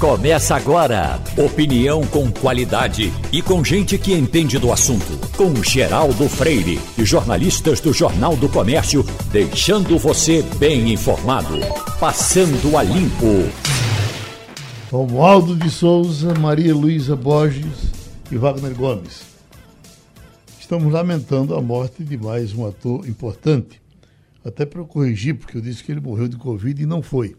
[0.00, 1.20] Começa agora.
[1.36, 5.20] Opinião com qualidade e com gente que entende do assunto.
[5.36, 11.52] Com Geraldo Freire e jornalistas do Jornal do Comércio, deixando você bem informado.
[12.00, 13.26] Passando a limpo.
[14.90, 17.92] Romualdo de Souza, Maria Luísa Borges
[18.32, 19.20] e Wagner Gomes.
[20.58, 23.82] Estamos lamentando a morte de mais um ator importante.
[24.42, 27.36] Até para eu corrigir, porque eu disse que ele morreu de Covid e não foi.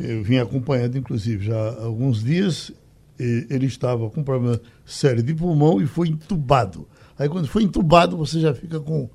[0.00, 2.72] Eu vim acompanhando, inclusive, já há alguns dias.
[3.18, 6.88] Ele estava com um problema sério de pulmão e foi entubado.
[7.18, 9.10] Aí, quando foi entubado, você já fica com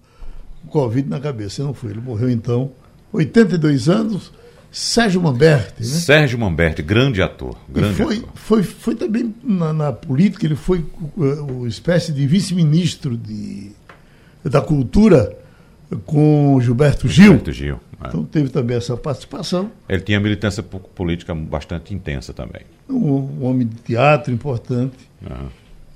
[0.70, 1.64] Covid na cabeça.
[1.64, 1.90] Não foi.
[1.90, 2.72] Ele morreu, então,
[3.12, 4.32] 82 anos.
[4.72, 5.86] Sérgio Mamberti, né?
[5.86, 7.58] Sérgio Mamberti, grande ator.
[7.70, 8.30] Grande foi, ator.
[8.36, 13.18] Foi, foi também na, na política, ele foi uma espécie de vice-ministro
[14.44, 15.34] da cultura
[16.06, 17.26] com Gilberto Gil.
[17.26, 17.80] Gilberto Gil.
[18.04, 18.08] É.
[18.08, 19.72] Então teve também essa participação.
[19.88, 22.62] Ele tinha militância política bastante intensa também.
[22.90, 25.10] Um, homem de teatro importante.
[25.22, 25.48] Uhum.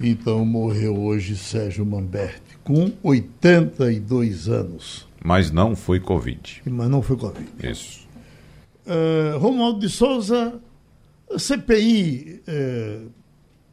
[0.02, 5.08] Então morreu hoje Sérgio Mamberti, com 82 anos.
[5.23, 6.62] Mas não foi Covid.
[6.66, 7.50] Mas não foi Covid.
[7.62, 8.08] Isso.
[8.86, 10.54] Uh, Romualdo de Souza,
[11.38, 13.00] CPI uh, eh,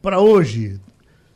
[0.01, 0.79] para hoje,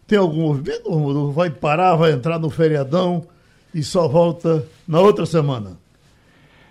[0.06, 1.32] tem algum movimento?
[1.32, 3.26] Vai parar, vai entrar no feriadão
[3.74, 5.78] e só volta na outra semana?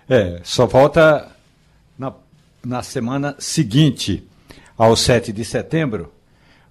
[0.09, 1.31] É, só volta
[1.97, 2.13] na,
[2.63, 4.27] na semana seguinte
[4.77, 6.11] ao 7 de setembro,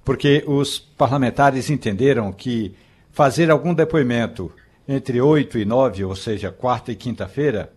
[0.04, 2.74] porque os parlamentares entenderam que
[3.12, 4.52] fazer algum depoimento
[4.88, 7.72] entre 8 e 9, ou seja, quarta e quinta-feira,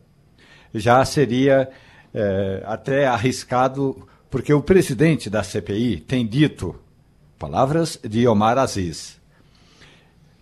[0.74, 1.70] já seria
[2.14, 6.76] é, até arriscado, porque o presidente da CPI tem dito,
[7.38, 9.20] palavras de Omar Aziz,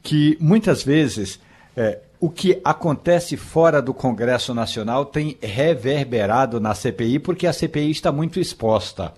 [0.01, 1.39] que muitas vezes
[1.75, 7.91] é, o que acontece fora do Congresso Nacional tem reverberado na CPI, porque a CPI
[7.91, 9.13] está muito exposta.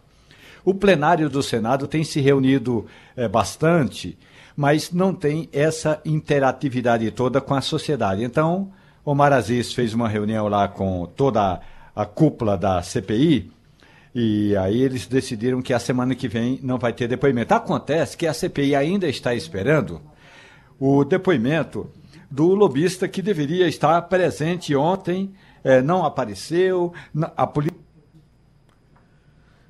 [0.64, 2.86] O plenário do Senado tem se reunido
[3.18, 4.18] é, bastante,
[4.56, 8.24] mas não tem essa interatividade toda com a sociedade.
[8.24, 8.72] Então,
[9.04, 11.60] Omar Aziz fez uma reunião lá com toda
[11.94, 13.52] a cúpula da CPI,
[14.16, 17.54] e aí eles decidiram que a semana que vem não vai ter depoimento.
[17.54, 20.00] Acontece que a CPI ainda está esperando
[20.80, 21.90] o depoimento
[22.34, 25.32] do lobista que deveria estar presente ontem,
[25.64, 26.92] é, não apareceu.
[27.38, 27.78] A polícia.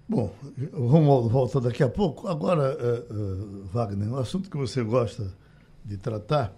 [0.07, 0.33] Bom,
[0.71, 2.25] o Romualdo volta daqui a pouco.
[2.25, 5.33] Agora, uh, uh, Wagner, um assunto que você gosta
[5.83, 6.57] de tratar.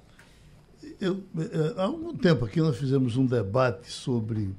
[1.01, 4.53] Eu, uh, há algum tempo aqui nós fizemos um debate sobre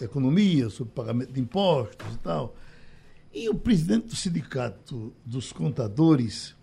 [0.00, 2.56] economia, sobre pagamento de impostos e tal.
[3.32, 6.56] E o presidente do sindicato dos contadores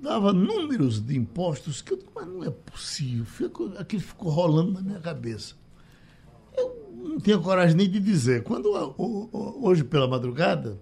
[0.00, 3.24] dava números de impostos que eu mas não é possível.
[3.24, 5.54] Fico, aquilo ficou rolando na minha cabeça.
[6.56, 8.42] Eu não tinha coragem nem de dizer.
[8.42, 8.70] Quando
[9.62, 10.78] hoje pela madrugada,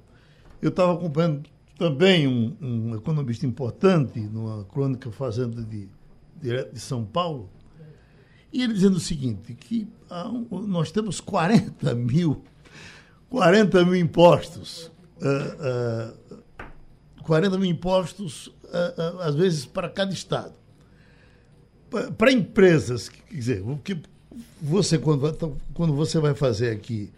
[0.60, 5.88] eu estava acompanhando também um, um, economista importante numa crônica fazenda de
[6.40, 7.48] direto de São Paulo,
[8.52, 9.86] e ele dizendo o seguinte, que
[10.50, 12.42] um, nós temos 40 mil,
[13.28, 14.90] 40 mil impostos,
[15.20, 18.52] uh, uh, 40 mil impostos
[19.20, 20.54] às vezes, para cada estado.
[22.18, 24.00] Para empresas, quer dizer, que
[24.60, 27.10] você, quando, então, quando você vai fazer aqui,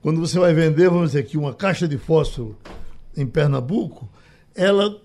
[0.00, 2.56] quando você vai vender, vamos dizer aqui, uma caixa de fósforo
[3.16, 4.08] em Pernambuco,
[4.54, 5.00] ela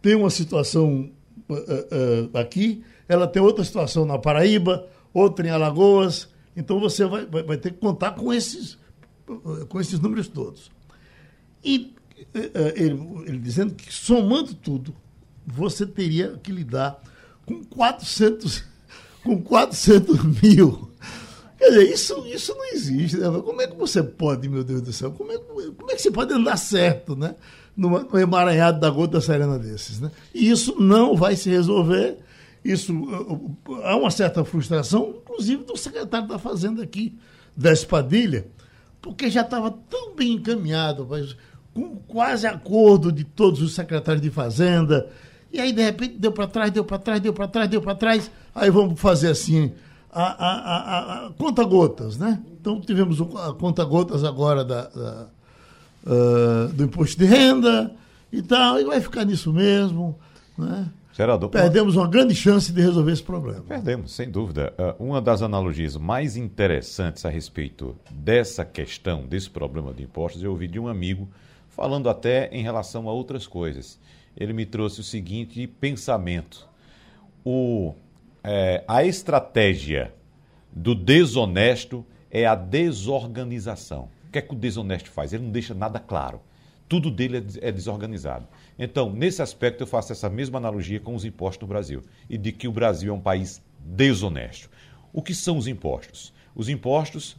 [0.00, 1.10] tem uma situação
[1.48, 7.26] uh, uh, aqui, ela tem outra situação na Paraíba, outra em Alagoas, então você vai,
[7.26, 8.78] vai, vai ter que contar com esses,
[9.68, 10.70] com esses números todos.
[11.64, 11.94] E
[12.34, 14.94] uh, ele, ele dizendo que somando tudo,
[15.52, 17.02] você teria que lidar
[17.46, 18.64] com 400,
[19.24, 20.88] com 400 mil.
[21.58, 23.16] Quer dizer, isso, isso não existe.
[23.16, 23.26] Né?
[23.44, 26.10] Como é que você pode, meu Deus do céu, como é, como é que você
[26.10, 27.34] pode andar certo, né?
[27.76, 30.10] No, no emaranhado da gota serena desses, né?
[30.34, 32.18] E isso não vai se resolver.
[32.64, 32.92] Isso,
[33.84, 37.16] há uma certa frustração, inclusive do secretário da Fazenda aqui,
[37.56, 38.48] da Espadilha,
[39.00, 41.08] porque já estava tão bem encaminhado,
[41.72, 45.08] com quase acordo de todos os secretários de Fazenda,
[45.52, 47.94] e aí, de repente, deu para trás, deu para trás, deu para trás, deu para
[47.94, 48.30] trás.
[48.54, 49.72] Aí vamos fazer assim,
[50.10, 52.40] a, a, a, a conta-gotas, né?
[52.60, 55.26] Então, tivemos a conta-gotas agora da, da
[56.04, 57.92] uh, do imposto de renda
[58.32, 60.18] e tal, e vai ficar nisso mesmo,
[60.56, 60.88] né?
[61.12, 63.62] Gerador, Perdemos uma grande chance de resolver esse problema.
[63.62, 64.72] Perdemos, sem dúvida.
[65.00, 70.52] Uh, uma das analogias mais interessantes a respeito dessa questão, desse problema de impostos, eu
[70.52, 71.28] ouvi de um amigo
[71.70, 73.98] falando até em relação a outras coisas
[74.38, 76.68] ele me trouxe o seguinte pensamento:
[77.44, 77.94] o,
[78.44, 80.14] é, a estratégia
[80.72, 84.08] do desonesto é a desorganização.
[84.28, 85.32] O que é que o desonesto faz?
[85.32, 86.40] Ele não deixa nada claro.
[86.88, 88.46] Tudo dele é, é desorganizado.
[88.78, 92.52] Então, nesse aspecto, eu faço essa mesma analogia com os impostos no Brasil e de
[92.52, 94.70] que o Brasil é um país desonesto.
[95.12, 96.32] O que são os impostos?
[96.54, 97.36] Os impostos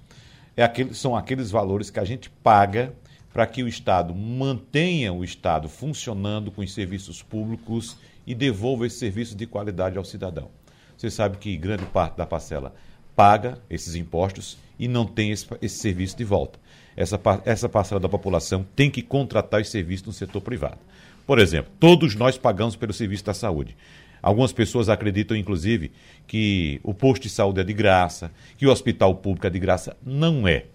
[0.58, 2.94] é aquele, são aqueles valores que a gente paga
[3.34, 8.98] para que o Estado mantenha o Estado funcionando com os serviços públicos e devolva esse
[8.98, 10.50] serviço de qualidade ao cidadão.
[10.98, 12.74] Você sabe que grande parte da parcela
[13.16, 16.60] paga esses impostos e não tem esse, esse serviço de volta.
[16.96, 20.80] Essa, essa parcela da população tem que contratar esse serviço no setor privado.
[21.26, 23.78] Por exemplo, todos nós pagamos pelo serviço da saúde.
[24.22, 25.92] Algumas pessoas acreditam, inclusive,
[26.28, 29.96] que o posto de saúde é de graça, que o hospital público é de graça.
[30.06, 30.66] Não é.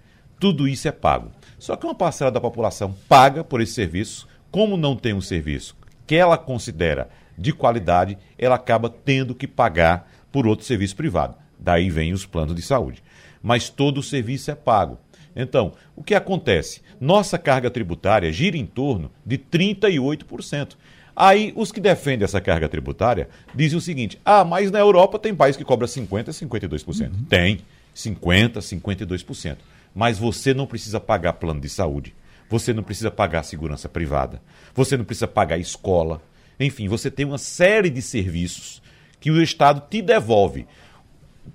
[0.40, 1.30] Tudo isso é pago.
[1.64, 5.74] Só que uma parcela da população paga por esse serviço, como não tem um serviço
[6.06, 7.08] que ela considera
[7.38, 11.36] de qualidade, ela acaba tendo que pagar por outro serviço privado.
[11.58, 13.02] Daí vem os planos de saúde.
[13.42, 14.98] Mas todo o serviço é pago.
[15.34, 16.82] Então, o que acontece?
[17.00, 20.76] Nossa carga tributária gira em torno de 38%.
[21.16, 25.34] Aí os que defendem essa carga tributária dizem o seguinte: ah, mas na Europa tem
[25.34, 27.10] país que cobra 50%, 52%.
[27.10, 27.24] Uhum.
[27.24, 27.60] Tem
[27.96, 29.56] 50%, 52%.
[29.94, 32.14] Mas você não precisa pagar plano de saúde.
[32.48, 34.42] Você não precisa pagar segurança privada.
[34.74, 36.22] Você não precisa pagar escola.
[36.58, 38.82] Enfim, você tem uma série de serviços
[39.20, 40.66] que o Estado te devolve.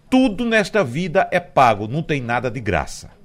[0.09, 3.19] Tudo nesta vida é pago, não tem nada de graça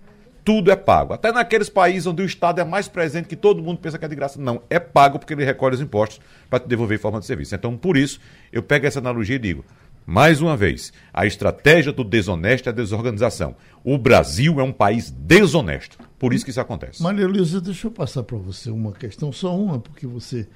[0.45, 1.15] tudo é pago.
[1.15, 4.09] Até naqueles países onde o Estado é mais presente, que todo mundo pensa que é
[4.09, 4.41] de graça.
[4.41, 6.21] Não, é pago porque ele recolhe os impostos
[6.51, 7.55] para te devolver em forma de serviço.
[7.55, 8.21] Então, por isso,
[8.53, 9.65] eu pego essa analogia e digo:
[10.07, 13.57] mais uma vez, a estratégia do desonesto é a desorganização.
[13.83, 15.99] O Brasil é um país desonesto.
[16.19, 17.03] Por isso que isso acontece.
[17.03, 20.47] Maria Luísa, deixa eu passar para você uma questão, só uma, porque você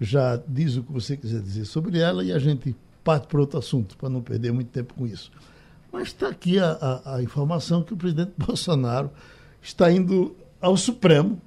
[0.00, 2.74] já diz o que você quiser dizer sobre ela e a gente
[3.04, 5.30] parte para outro assunto, para não perder muito tempo com isso.
[5.92, 9.10] Mas está aqui a, a, a, informação que o presidente Bolsonaro
[9.60, 11.40] está indo ao Supremo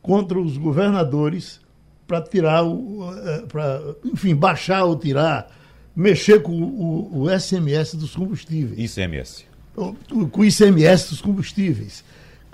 [0.00, 1.60] contra os governadores
[2.06, 2.62] para tirar.
[2.64, 5.50] Eh, para, enfim, baixar ou tirar,
[5.94, 8.78] mexer com o, o SMS dos combustíveis.
[8.78, 9.44] ICMS.
[9.74, 12.04] Com o ICMS dos combustíveis.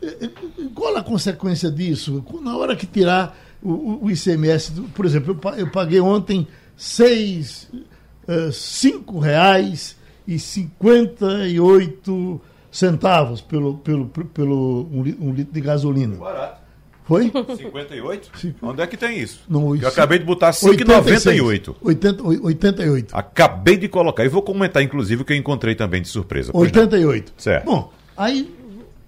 [0.03, 0.31] Eh, eh,
[0.75, 2.25] qual a consequência disso?
[2.43, 6.47] Na hora que tirar o, o ICMS, por exemplo, eu paguei ontem
[6.77, 7.69] seis,
[8.53, 9.97] cinco reais
[10.27, 12.41] e 58
[12.71, 16.17] centavos pelo, pelo, pelo um, um litro de gasolina.
[16.17, 16.68] Barato.
[17.09, 17.33] Foi?
[17.33, 18.31] 58?
[18.61, 19.41] Onde é que tem isso?
[19.49, 21.75] No, eu acabei de botar 5,98.
[21.81, 23.17] 88.
[23.17, 24.27] Acabei de colocar.
[24.27, 26.51] E vou comentar, inclusive, o que eu encontrei também de surpresa.
[26.53, 27.33] 88.
[27.39, 27.65] Certo.
[27.65, 28.55] Bom, aí,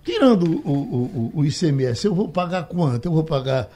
[0.02, 3.05] tirando o, o, o, ICMS, eu vou pagar quanto?
[3.05, 3.69] Eu vou pagar.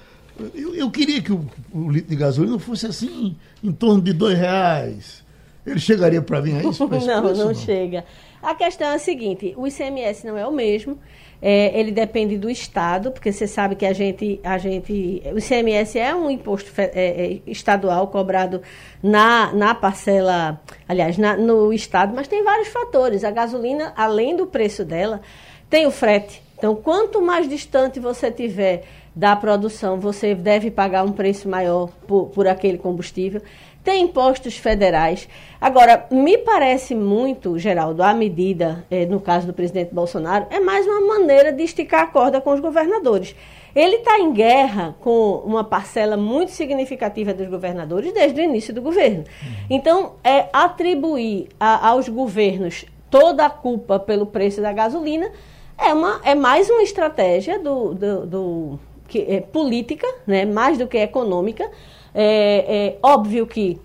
[0.54, 4.38] Eu, eu queria que o, o litro de gasolina fosse assim, em torno de dois
[4.38, 5.22] reais.
[5.66, 6.62] Ele chegaria para mim aí?
[6.64, 8.06] Não, preço, não, não chega.
[8.42, 10.98] A questão é a seguinte: o ICMS não é o mesmo.
[11.42, 15.98] É, ele depende do estado, porque você sabe que a gente, a gente, o ICMS
[15.98, 18.62] é um imposto é, é, estadual cobrado
[19.02, 23.24] na, na parcela, aliás, na, no estado, mas tem vários fatores.
[23.24, 25.20] A gasolina, além do preço dela,
[25.68, 26.42] tem o frete.
[26.56, 28.84] Então, quanto mais distante você tiver
[29.14, 33.42] da produção, você deve pagar um preço maior por, por aquele combustível
[33.84, 35.28] tem impostos federais.
[35.60, 40.86] Agora, me parece muito, Geraldo, a medida, eh, no caso do presidente Bolsonaro, é mais
[40.86, 43.36] uma maneira de esticar a corda com os governadores.
[43.76, 48.80] Ele está em guerra com uma parcela muito significativa dos governadores desde o início do
[48.80, 49.24] governo.
[49.68, 55.30] Então, é atribuir a, aos governos toda a culpa pelo preço da gasolina
[55.78, 60.86] é, uma, é mais uma estratégia do, do, do que, é, política, né, mais do
[60.86, 61.68] que econômica,
[62.14, 63.78] é, é óbvio que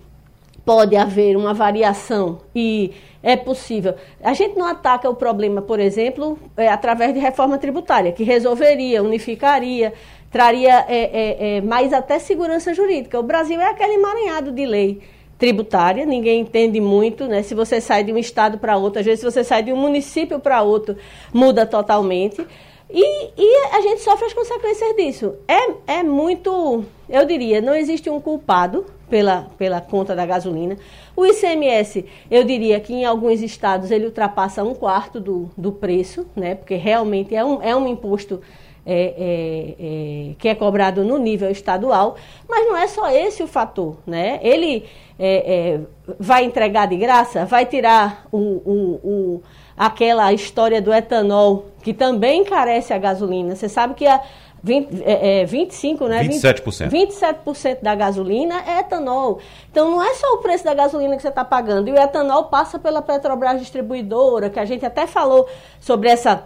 [0.64, 3.94] pode haver uma variação e é possível.
[4.22, 9.02] A gente não ataca o problema, por exemplo, é, através de reforma tributária, que resolveria,
[9.02, 9.92] unificaria,
[10.30, 13.18] traria é, é, é, mais até segurança jurídica.
[13.18, 15.00] O Brasil é aquele emaranhado de lei
[15.38, 17.42] tributária, ninguém entende muito, né?
[17.42, 19.76] Se você sai de um estado para outro, às vezes se você sai de um
[19.76, 20.96] município para outro,
[21.32, 22.46] muda totalmente.
[22.92, 25.34] E, e, a gente sofre as consequências disso.
[25.46, 30.76] É, é muito, eu diria, não existe um culpado pela, pela conta da gasolina.
[31.14, 36.26] O ICMS, eu diria que em alguns estados ele ultrapassa um quarto do, do preço,
[36.34, 36.54] né?
[36.54, 38.40] porque realmente é um, é um imposto
[38.86, 42.16] é, é, é, que é cobrado no nível estadual,
[42.48, 43.98] mas não é só esse o fator.
[44.06, 44.40] Né?
[44.42, 44.84] Ele
[45.18, 45.80] é, é,
[46.18, 49.42] vai entregar de graça, vai tirar o, o, o
[49.80, 53.56] aquela história do etanol, que também encarece a gasolina.
[53.56, 54.20] Você sabe que a
[54.62, 56.22] 20, é, é, 25, né?
[56.22, 56.90] 27%.
[56.90, 59.38] 27% da gasolina é etanol.
[59.72, 61.88] Então não é só o preço da gasolina que você está pagando.
[61.88, 65.48] E o etanol passa pela Petrobras distribuidora, que a gente até falou
[65.80, 66.44] sobre essa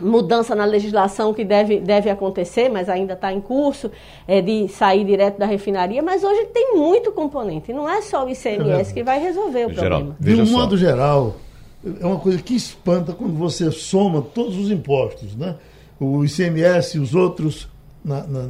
[0.00, 3.90] mudança na legislação que deve, deve acontecer, mas ainda está em curso,
[4.26, 8.30] é, de sair direto da refinaria, mas hoje tem muito componente, não é só o
[8.30, 10.16] ICMS é que vai resolver o Geraldo, problema.
[10.18, 11.34] De um modo geral,
[11.84, 15.56] é uma coisa que espanta quando você soma todos os impostos, né?
[15.98, 17.68] O ICMS e os outros
[18.04, 18.42] na, na,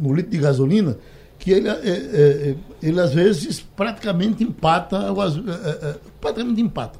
[0.00, 0.96] no litro de gasolina,
[1.38, 6.98] que ele, é, é, é ele às vezes praticamente empata, é, é, praticamente empata.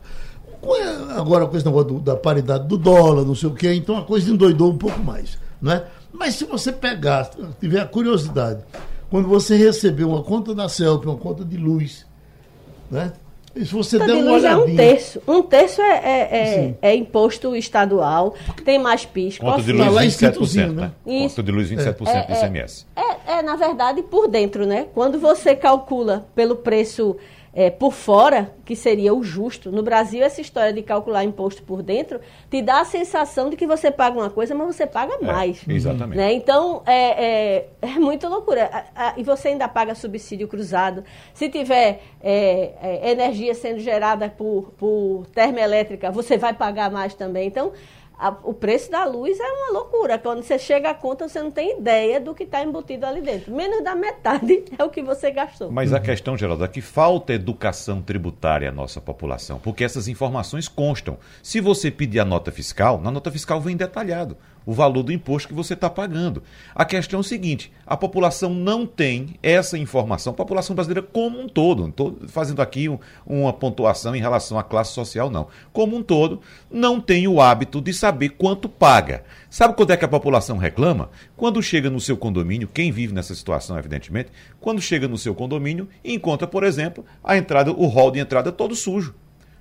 [1.16, 4.30] Agora com esse negócio da paridade do dólar, não sei o quê, então a coisa
[4.30, 5.38] endoidou um pouco mais.
[5.60, 5.84] Né?
[6.12, 8.62] Mas se você pegar, tiver a curiosidade,
[9.10, 12.06] quando você receber uma conta da CELP, uma conta de luz,
[12.90, 13.12] né?
[13.56, 14.50] Se você der uma olhadinha...
[14.50, 15.22] é um terço.
[15.28, 18.34] Um terço é, é, é, é imposto estadual,
[18.64, 19.38] tem mais PIS.
[19.38, 20.92] Conta de luz, 27%, né?
[21.06, 21.36] Isso.
[21.36, 22.86] Conta de luz, 27% é, do ICMS.
[22.96, 24.86] É, é, na verdade, por dentro, né?
[24.92, 27.16] Quando você calcula pelo preço
[27.54, 29.70] é, por fora, que seria o justo.
[29.70, 32.20] No Brasil, essa história de calcular imposto por dentro
[32.50, 35.62] te dá a sensação de que você paga uma coisa, mas você paga é, mais.
[35.68, 36.16] exatamente.
[36.16, 36.32] Né?
[36.32, 38.68] Então, é, é, é muita loucura.
[38.72, 41.04] A, a, e você ainda paga subsídio cruzado.
[41.32, 47.46] Se tiver é, é, energia sendo gerada por, por termoelétrica, você vai pagar mais também.
[47.46, 47.72] Então,
[48.18, 50.18] a, o preço da luz é uma loucura.
[50.18, 53.52] Quando você chega à conta, você não tem ideia do que está embutido ali dentro.
[53.54, 55.70] Menos da metade é o que você gastou.
[55.70, 60.68] Mas a questão, Geraldo, é que falta educação tributária à nossa população, porque essas informações
[60.68, 61.18] constam.
[61.42, 65.48] Se você pedir a nota fiscal, na nota fiscal vem detalhado o valor do imposto
[65.48, 66.42] que você está pagando.
[66.74, 71.40] A questão é o seguinte: a população não tem essa informação, a população brasileira como
[71.40, 75.48] um todo, não estou fazendo aqui um, uma pontuação em relação à classe social, não.
[75.72, 76.40] Como um todo,
[76.70, 79.24] não tem o hábito de saber quanto paga.
[79.50, 81.10] Sabe quando é que a população reclama?
[81.36, 84.30] Quando chega no seu condomínio, quem vive nessa situação, evidentemente,
[84.60, 88.50] quando chega no seu condomínio e encontra, por exemplo, a entrada, o hall de entrada
[88.50, 89.14] todo sujo,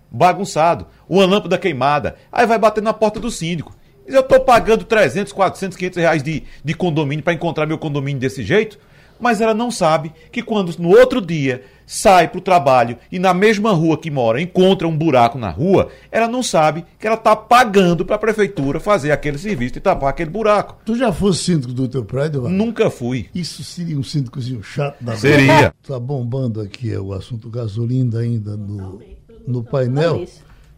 [0.10, 3.76] bagunçado, uma lâmpada queimada, aí vai bater na porta do síndico.
[4.06, 8.44] Eu estou pagando 300, 400, 500 reais de, de condomínio para encontrar meu condomínio desse
[8.44, 8.78] jeito,
[9.20, 13.34] mas ela não sabe que quando no outro dia sai para o trabalho e na
[13.34, 17.36] mesma rua que mora encontra um buraco na rua, ela não sabe que ela está
[17.36, 20.78] pagando para a prefeitura fazer aquele serviço e tapar aquele buraco.
[20.86, 22.44] Tu já fosse síndico do teu prédio?
[22.44, 22.56] Mano?
[22.56, 23.30] Nunca fui.
[23.34, 25.74] Isso seria um síndicozinho chato da Seria.
[25.82, 29.02] Está bombando aqui o assunto gasolina ainda no,
[29.48, 30.26] no painel.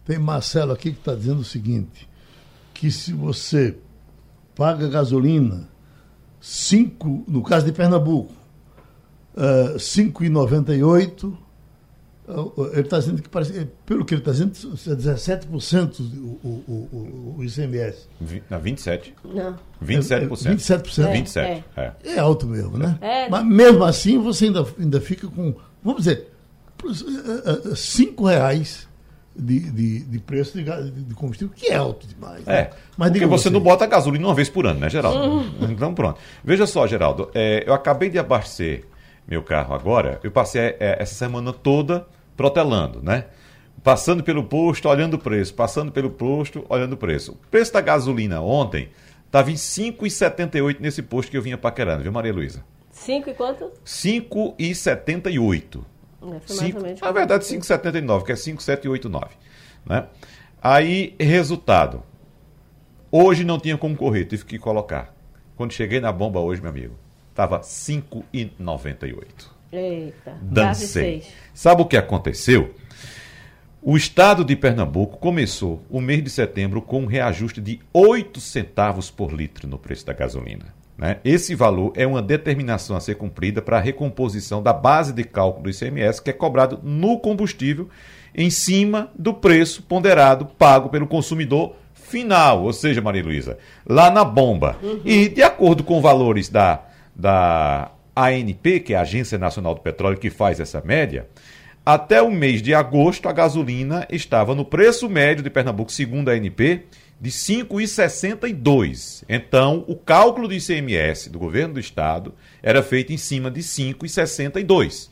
[0.04, 2.08] Tem Marcelo aqui que está dizendo o seguinte
[2.76, 3.76] que se você
[4.54, 5.68] paga gasolina,
[6.40, 8.32] 5, no caso de Pernambuco,
[9.34, 11.36] uh, eh, 5,98, uh,
[12.28, 16.04] eh, ele está dizendo que, parece, eh, pelo que ele está dizendo, é 17% o,
[16.46, 18.08] o, o, o ICMS.
[18.50, 19.12] Não, 27%.
[19.24, 19.58] Não.
[19.82, 20.12] 27%.
[20.12, 21.04] É, 27%.
[21.04, 21.64] É, 27%.
[21.76, 21.92] É.
[22.04, 22.98] é alto mesmo, né?
[23.00, 23.28] É.
[23.28, 26.28] Mas mesmo assim você ainda, ainda fica com, vamos dizer,
[27.74, 28.86] 5 reais
[29.38, 32.44] de, de, de preço de, de, combustível, que é alto demais.
[32.44, 32.54] Né?
[32.54, 35.18] É, mas porque você, não bota gasolina uma vez por ano, né, Geraldo?
[35.18, 35.52] Uhum.
[35.70, 36.18] Então, pronto.
[36.42, 38.84] Veja só, Geraldo, é, eu acabei de abastecer
[39.26, 43.24] meu carro agora, eu passei é, essa semana toda protelando, né?
[43.82, 47.32] Passando pelo posto, olhando o preço, passando pelo posto, olhando o preço.
[47.32, 48.88] O preço da gasolina ontem
[49.26, 52.64] estava em 5,78 nesse posto que eu vinha paquerando, viu, Maria Luísa?
[52.90, 53.70] 5 e quanto?
[53.84, 55.84] 5,78.
[56.34, 59.34] É, cinco, na verdade, 5,79, que é 5,789.
[59.84, 60.06] Né?
[60.62, 62.02] Aí, resultado.
[63.10, 65.14] Hoje não tinha como correr, tive que colocar.
[65.56, 66.94] Quando cheguei na bomba hoje, meu amigo,
[67.30, 69.56] estava 5,98.
[69.72, 71.24] Eita, Dancei.
[71.54, 72.74] Sabe o que aconteceu?
[73.80, 79.10] O estado de Pernambuco começou o mês de setembro com um reajuste de 8 centavos
[79.10, 80.74] por litro no preço da gasolina.
[80.96, 81.18] Né?
[81.24, 85.64] Esse valor é uma determinação a ser cumprida para a recomposição da base de cálculo
[85.64, 87.88] do ICMS, que é cobrado no combustível
[88.34, 94.24] em cima do preço ponderado pago pelo consumidor final, ou seja, Maria Luísa, lá na
[94.24, 94.76] bomba.
[94.82, 95.00] Uhum.
[95.04, 96.82] E de acordo com valores da,
[97.14, 101.26] da ANP, que é a Agência Nacional do Petróleo, que faz essa média,
[101.84, 106.32] até o mês de agosto a gasolina estava no preço médio de Pernambuco, segundo a
[106.32, 106.84] ANP,
[107.20, 109.24] de 5,62.
[109.28, 115.08] Então, o cálculo do ICMS do governo do estado era feito em cima de 5,62.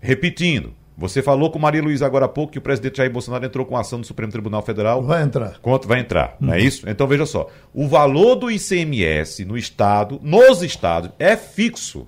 [0.00, 3.64] Repetindo, você falou com Maria Luísa agora há pouco que o presidente Jair Bolsonaro entrou
[3.64, 5.02] com ação no Supremo Tribunal Federal.
[5.02, 5.58] Vai entrar.
[5.60, 6.36] Quanto vai entrar?
[6.38, 6.88] Não é isso?
[6.88, 7.48] Então veja só.
[7.72, 12.06] O valor do ICMS no estado, nos estados, é fixo.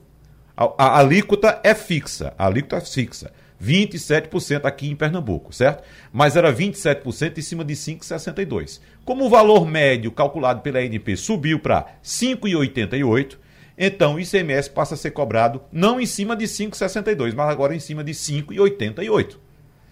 [0.57, 2.35] A, a, a alíquota é fixa.
[2.39, 3.33] A alíquota é fixa.
[3.65, 5.83] 27% aqui em Pernambuco, certo?
[6.13, 8.81] Mas era 27% em cima de 5,62.
[9.05, 13.39] Como o valor médio calculado pela ANP subiu para 5,88,
[13.77, 17.81] então o ICMS passa a ser cobrado não em cima de 5,62, mas agora em
[17.81, 19.37] cima de 5,88.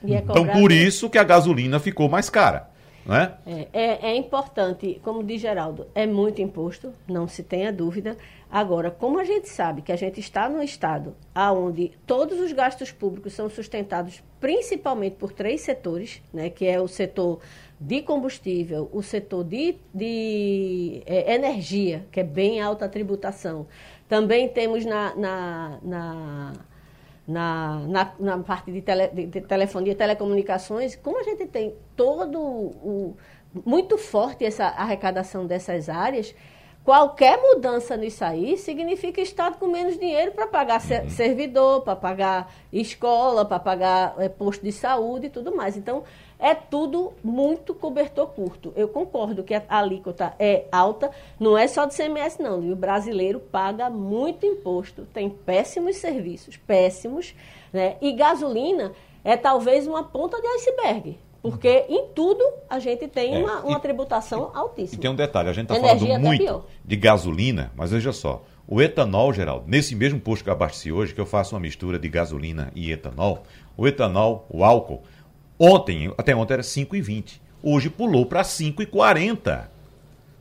[0.05, 2.69] É então por isso que a gasolina ficou mais cara.
[3.07, 3.35] não é?
[3.47, 8.17] É, é, é importante, como diz Geraldo, é muito imposto, não se tenha dúvida.
[8.53, 12.93] Agora, como a gente sabe que a gente está num estado onde todos os gastos
[12.93, 17.41] públicos são sustentados principalmente por três setores, né, que é o setor
[17.81, 23.67] de combustível, o setor de, de é, energia, que é bem alta a tributação.
[24.07, 26.53] Também temos na, na, na
[27.27, 31.75] na, na, na parte de, tele, de, de telefonia e telecomunicações, como a gente tem
[31.97, 33.17] todo o.
[33.65, 36.35] muito forte essa arrecadação dessas áreas,
[36.85, 41.11] qualquer mudança nisso aí significa Estado com menos dinheiro para pagar uhum.
[41.11, 45.77] servidor, para pagar escola, para pagar é, posto de saúde e tudo mais.
[45.77, 46.05] Então,
[46.39, 48.73] é tudo muito cobertor curto.
[48.75, 52.59] Eu concordo que a alíquota é alta, não é só do CMS, não.
[52.59, 57.33] o brasileiro paga muito imposto, tem péssimos serviços, péssimos,
[57.73, 57.97] né?
[58.01, 61.19] E gasolina é talvez uma ponta de iceberg.
[61.43, 64.99] Porque em tudo a gente tem é, uma, uma e, tributação e, altíssima.
[64.99, 66.65] E tem um detalhe, a gente está falando muito pior.
[66.85, 71.13] de gasolina, mas veja só, o etanol, Geraldo, nesse mesmo posto que eu abasteci hoje,
[71.13, 73.43] que eu faço uma mistura de gasolina e etanol,
[73.77, 75.03] o etanol, o álcool,
[75.65, 77.41] Ontem, até ontem era 5,20.
[77.63, 79.67] Hoje pulou para 5,40.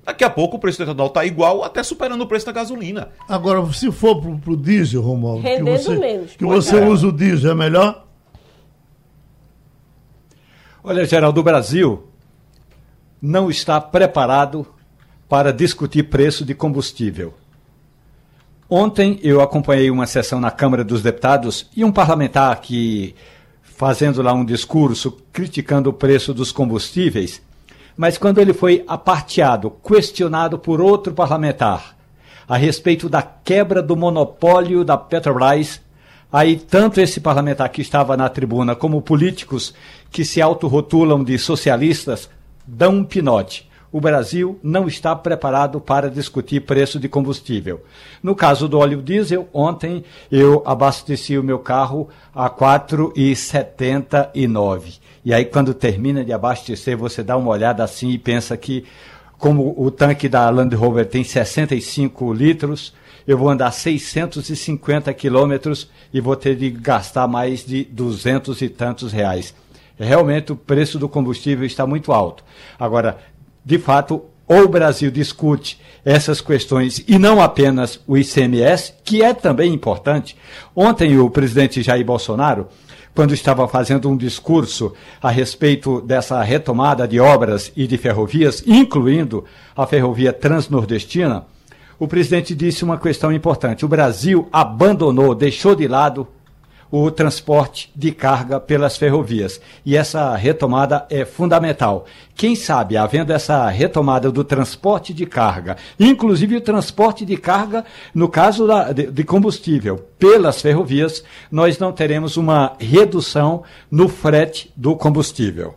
[0.03, 3.10] Daqui a pouco o preço do etanol está igual, até superando o preço da gasolina.
[3.29, 6.36] Agora, se for para o diesel, Romualdo, que você, menos.
[6.36, 6.88] Que você é.
[6.88, 8.08] usa o diesel, é melhor?
[10.83, 12.07] Olha, Geraldo, o Brasil
[13.21, 14.65] não está preparado
[15.29, 17.35] para discutir preço de combustível.
[18.67, 23.13] Ontem eu acompanhei uma sessão na Câmara dos Deputados e um parlamentar que
[23.61, 27.43] fazendo lá um discurso criticando o preço dos combustíveis,
[27.95, 31.95] mas quando ele foi aparteado, questionado por outro parlamentar
[32.47, 35.79] a respeito da quebra do monopólio da Petrobras,
[36.31, 39.73] aí tanto esse parlamentar que estava na tribuna como políticos
[40.09, 42.29] que se autorrotulam de socialistas
[42.65, 47.83] dão um pinote o Brasil não está preparado para discutir preço de combustível.
[48.23, 55.01] No caso do óleo diesel, ontem eu abasteci o meu carro a 4,79.
[55.25, 58.86] E aí, quando termina de abastecer, você dá uma olhada assim e pensa que,
[59.38, 62.93] como o tanque da Land Rover tem 65 litros,
[63.27, 69.12] eu vou andar 650 quilômetros e vou ter de gastar mais de 200 e tantos
[69.12, 69.53] reais.
[69.97, 72.43] Realmente o preço do combustível está muito alto.
[72.79, 73.17] Agora,
[73.63, 79.73] de fato, o Brasil discute essas questões e não apenas o ICMS, que é também
[79.73, 80.36] importante.
[80.75, 82.67] Ontem o presidente Jair Bolsonaro,
[83.13, 89.45] quando estava fazendo um discurso a respeito dessa retomada de obras e de ferrovias, incluindo
[89.75, 91.45] a ferrovia transnordestina,
[92.01, 93.85] o presidente disse uma questão importante.
[93.85, 96.27] O Brasil abandonou, deixou de lado
[96.89, 99.61] o transporte de carga pelas ferrovias.
[99.85, 102.07] E essa retomada é fundamental.
[102.33, 107.85] Quem sabe, havendo essa retomada do transporte de carga, inclusive o transporte de carga,
[108.15, 113.61] no caso da, de, de combustível, pelas ferrovias, nós não teremos uma redução
[113.91, 115.75] no frete do combustível.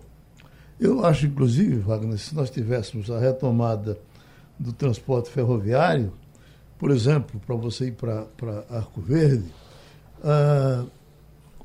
[0.80, 3.98] Eu acho, inclusive, Wagner, se nós tivéssemos a retomada
[4.58, 6.12] do transporte ferroviário,
[6.78, 8.26] por exemplo, para você ir para
[8.70, 9.46] Arco Verde,
[10.20, 10.88] uh,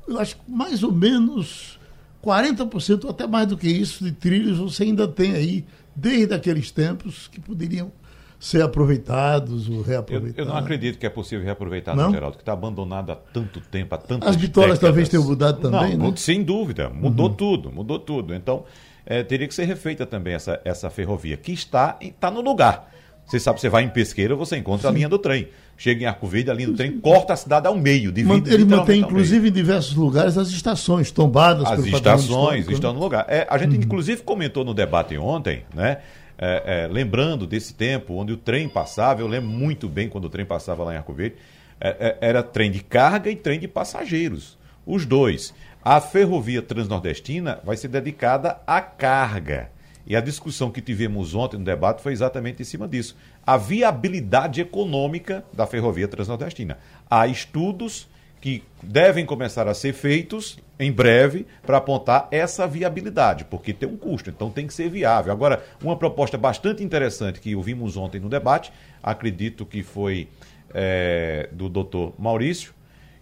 [0.08, 1.78] eu acho que mais ou menos
[2.24, 6.70] 40% ou até mais do que isso de trilhos você ainda tem aí, desde aqueles
[6.70, 7.92] tempos, que poderiam
[8.38, 10.38] ser aproveitados ou reaproveitados.
[10.38, 12.10] Eu, eu não acredito que é possível reaproveitar, não?
[12.10, 14.88] Geraldo, que está abandonado há tanto tempo, há tantas As vitórias décadas.
[14.88, 16.16] talvez tenham mudado também, não, né?
[16.16, 17.34] Sem dúvida, mudou uhum.
[17.34, 18.34] tudo, mudou tudo.
[18.34, 18.64] Então,
[19.04, 22.90] é, teria que ser refeita também essa, essa ferrovia, que está, está no lugar.
[23.26, 24.94] Você sabe, você vai em Pesqueira, você encontra Sim.
[24.94, 25.48] a linha do trem.
[25.76, 28.10] Chega em Arco Verde, a linha do trem corta a cidade ao meio.
[28.10, 31.64] Divide, Ele mantém, inclusive, em diversos lugares as estações tombadas.
[31.64, 33.24] As estações estão no lugar.
[33.28, 33.82] É, a gente, uhum.
[33.82, 35.98] inclusive, comentou no debate ontem, né?
[36.36, 40.30] É, é, lembrando desse tempo onde o trem passava, eu lembro muito bem quando o
[40.30, 41.36] trem passava lá em Arco Verde,
[41.80, 44.58] é, é, era trem de carga e trem de passageiros.
[44.86, 45.54] Os dois.
[45.82, 49.70] A ferrovia transnordestina vai ser dedicada à carga.
[50.06, 53.16] E a discussão que tivemos ontem no debate foi exatamente em cima disso.
[53.46, 56.78] A viabilidade econômica da ferrovia transnordestina.
[57.08, 58.08] Há estudos
[58.42, 63.96] que devem começar a ser feitos em breve para apontar essa viabilidade, porque tem um
[63.96, 65.32] custo, então tem que ser viável.
[65.32, 70.28] Agora, uma proposta bastante interessante que ouvimos ontem no debate, acredito que foi
[70.74, 72.72] é, do doutor Maurício,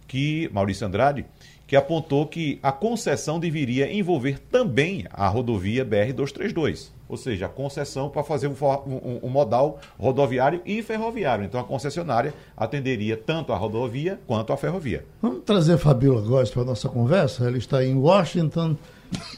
[0.06, 1.26] que Maurício Andrade,
[1.68, 8.08] que apontou que a concessão deveria envolver também a rodovia BR-232, ou seja, a concessão
[8.08, 8.54] para fazer um,
[8.86, 11.44] um, um, modal rodoviário e ferroviário.
[11.44, 15.04] Então a concessionária atenderia tanto a rodovia quanto a ferrovia.
[15.20, 17.46] Vamos trazer a Fabiola Góes para a nossa conversa.
[17.46, 18.74] Ela está em Washington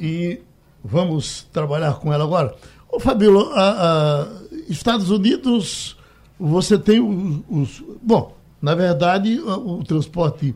[0.01, 0.41] e
[0.85, 2.55] vamos trabalhar com ela agora.
[2.89, 4.29] Ô, Fabíola, a, a
[4.69, 5.97] Estados Unidos,
[6.39, 10.55] você tem os, os, Bom, na verdade, o, o transporte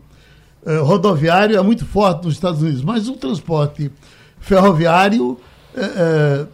[0.66, 3.90] eh, rodoviário é muito forte nos Estados Unidos, mas o transporte
[4.38, 5.38] ferroviário
[5.77, 6.46] é,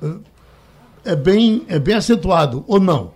[1.05, 3.13] é, é bem, é bem acentuado, ou não?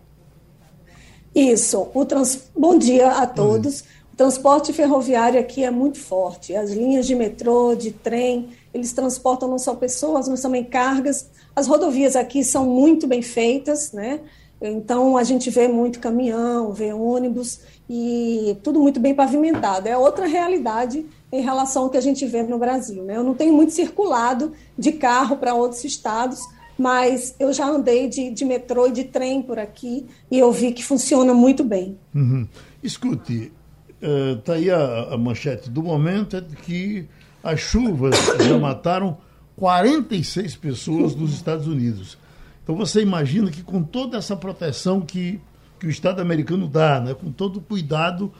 [1.35, 1.88] Isso.
[1.92, 2.48] O trans...
[2.57, 3.80] Bom dia a todos.
[4.12, 6.54] O transporte ferroviário aqui é muito forte.
[6.54, 11.28] As linhas de metrô, de trem, eles transportam não só pessoas, mas também cargas.
[11.57, 14.20] As rodovias aqui são muito bem feitas, né?
[14.61, 19.88] Então a gente vê muito caminhão, vê ônibus e tudo muito bem pavimentado.
[19.88, 23.03] É outra realidade em relação ao que a gente vê no Brasil.
[23.03, 23.16] Né?
[23.16, 26.40] Eu não tenho muito circulado de carro para outros estados,
[26.79, 30.73] mas eu já andei de, de, metrô e de trem por aqui e eu vi
[30.73, 31.99] que funciona muito bem.
[32.14, 32.49] Uhum.
[32.83, 33.53] Escute,
[34.01, 37.09] está uh, aí a, a, manchete do momento é que
[37.42, 38.14] as chuvas
[38.47, 39.18] já mataram
[39.57, 42.18] 46 pessoas nos Estados Unidos.
[42.62, 45.40] Então você imagina que com toda essa proteção que,
[45.85, 48.33] que o Estado americano dá, né, com todo o cuidado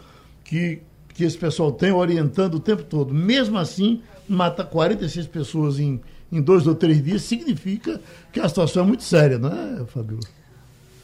[0.43, 6.01] que, que esse pessoal tem orientando o tempo todo, mesmo assim, mata 46 pessoas em
[6.33, 8.01] em dois ou três dias, significa
[8.33, 10.19] que a situação é muito séria, não é, Fabio?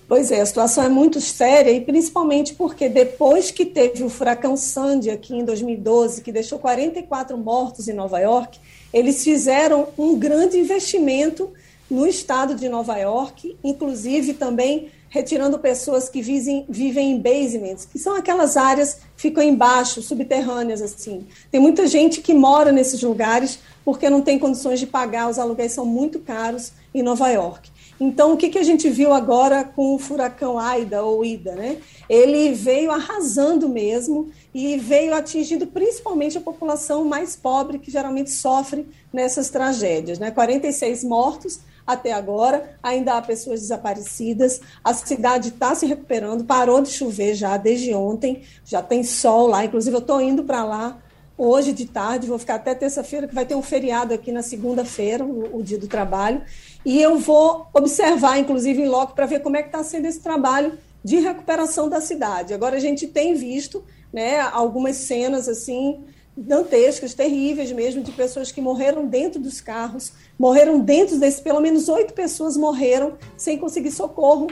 [0.08, 4.56] Pois é, a situação é muito séria e principalmente porque depois que teve o furacão
[4.56, 8.58] Sandy aqui em 2012, que deixou 44 mortos em Nova York,
[8.92, 11.52] eles fizeram um grande investimento
[11.90, 17.98] no estado de Nova York, inclusive também retirando pessoas que vivem, vivem em basements, que
[17.98, 21.26] são aquelas áreas que ficam embaixo, subterrâneas assim.
[21.50, 25.72] Tem muita gente que mora nesses lugares porque não tem condições de pagar, os aluguéis
[25.72, 27.70] são muito caros em Nova York.
[28.00, 31.54] Então, o que, que a gente viu agora com o furacão Aida ou Ida?
[31.54, 31.76] Né?
[32.08, 38.88] Ele veio arrasando mesmo e veio atingindo principalmente a população mais pobre, que geralmente sofre
[39.12, 40.18] nessas tragédias.
[40.18, 40.30] Né?
[40.30, 41.60] 46 mortos,
[41.92, 47.56] até agora, ainda há pessoas desaparecidas, a cidade está se recuperando, parou de chover já
[47.56, 50.98] desde ontem, já tem sol lá, inclusive eu estou indo para lá
[51.40, 55.24] hoje de tarde, vou ficar até terça-feira, que vai ter um feriado aqui na segunda-feira,
[55.24, 56.42] o, o, dia do trabalho,
[56.84, 60.20] e eu vou observar, inclusive, em loco, para ver como é que está sendo esse
[60.20, 62.52] trabalho de recuperação da cidade.
[62.52, 66.04] Agora, a gente tem visto né, algumas cenas assim
[66.40, 71.88] dantescas, terríveis mesmo, de pessoas que morreram dentro dos carros, morreram dentro desse, pelo menos
[71.88, 74.48] oito pessoas morreram sem conseguir socorro,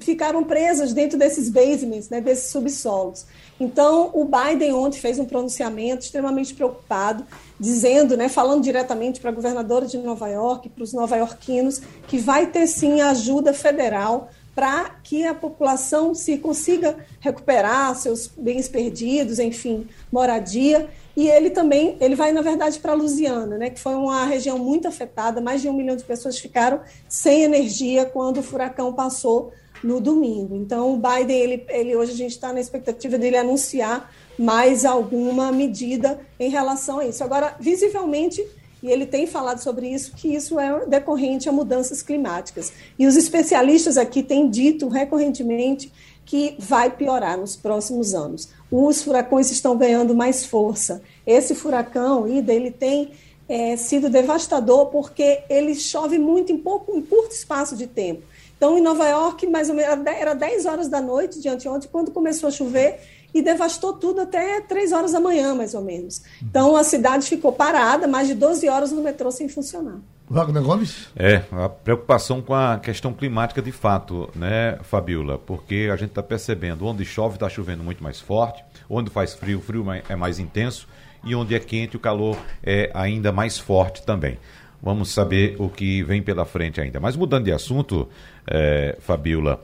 [0.00, 3.24] ficaram presas dentro desses basements, né, desses subsolos.
[3.60, 7.24] Então, o Biden ontem fez um pronunciamento extremamente preocupado,
[7.58, 12.46] dizendo, né, falando diretamente para a governadora de Nova York, para os nova-iorquinos, que vai
[12.46, 19.86] ter sim ajuda federal para que a população se consiga recuperar seus bens perdidos, enfim,
[20.10, 20.88] moradia.
[21.18, 24.56] E ele também, ele vai, na verdade, para a Louisiana, né, que foi uma região
[24.56, 29.50] muito afetada, mais de um milhão de pessoas ficaram sem energia quando o furacão passou
[29.82, 30.54] no domingo.
[30.54, 35.50] Então, o Biden, ele, ele hoje a gente está na expectativa dele anunciar mais alguma
[35.50, 37.24] medida em relação a isso.
[37.24, 38.40] Agora, visivelmente,
[38.80, 42.72] e ele tem falado sobre isso, que isso é decorrente a mudanças climáticas.
[42.96, 45.92] E os especialistas aqui têm dito recorrentemente
[46.28, 48.50] que vai piorar nos próximos anos.
[48.70, 51.00] Os furacões estão ganhando mais força.
[51.26, 53.12] Esse furacão, Ida, ele tem
[53.48, 58.22] é, sido devastador porque ele chove muito em pouco, em curto espaço de tempo.
[58.58, 62.10] Então, em Nova York, mais ou menos, era 10 horas da noite de anteontem, quando
[62.10, 63.00] começou a chover,
[63.32, 66.22] e devastou tudo até 3 horas da manhã, mais ou menos.
[66.42, 69.98] Então a cidade ficou parada, mais de 12 horas no metrô sem funcionar.
[70.30, 71.08] Wagner Gomes?
[71.16, 75.38] É, a preocupação com a questão climática de fato, né, Fabiola?
[75.38, 79.58] Porque a gente está percebendo, onde chove está chovendo muito mais forte, onde faz frio,
[79.58, 80.86] o frio é mais intenso,
[81.24, 84.38] e onde é quente, o calor é ainda mais forte também.
[84.80, 87.00] Vamos saber o que vem pela frente ainda.
[87.00, 88.08] Mas mudando de assunto,
[88.46, 89.60] é, Fabiola,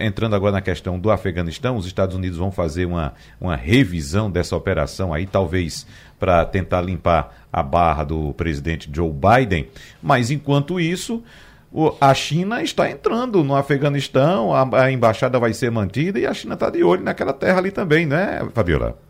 [0.00, 4.56] entrando agora na questão do Afeganistão, os Estados Unidos vão fazer uma, uma revisão dessa
[4.56, 5.86] operação aí, talvez
[6.18, 9.68] para tentar limpar a barra do presidente Joe Biden.
[10.02, 11.22] Mas enquanto isso,
[12.00, 16.54] a China está entrando no Afeganistão, a, a embaixada vai ser mantida e a China
[16.54, 19.05] está de olho naquela terra ali também, né, Fabiola?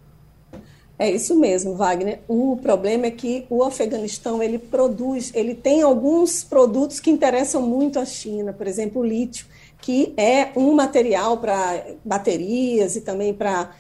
[0.98, 2.20] É isso mesmo, Wagner.
[2.26, 7.98] O problema é que o Afeganistão ele produz, ele tem alguns produtos que interessam muito
[7.98, 9.46] à China, por exemplo, o lítio,
[9.78, 13.74] que é um material para baterias e também para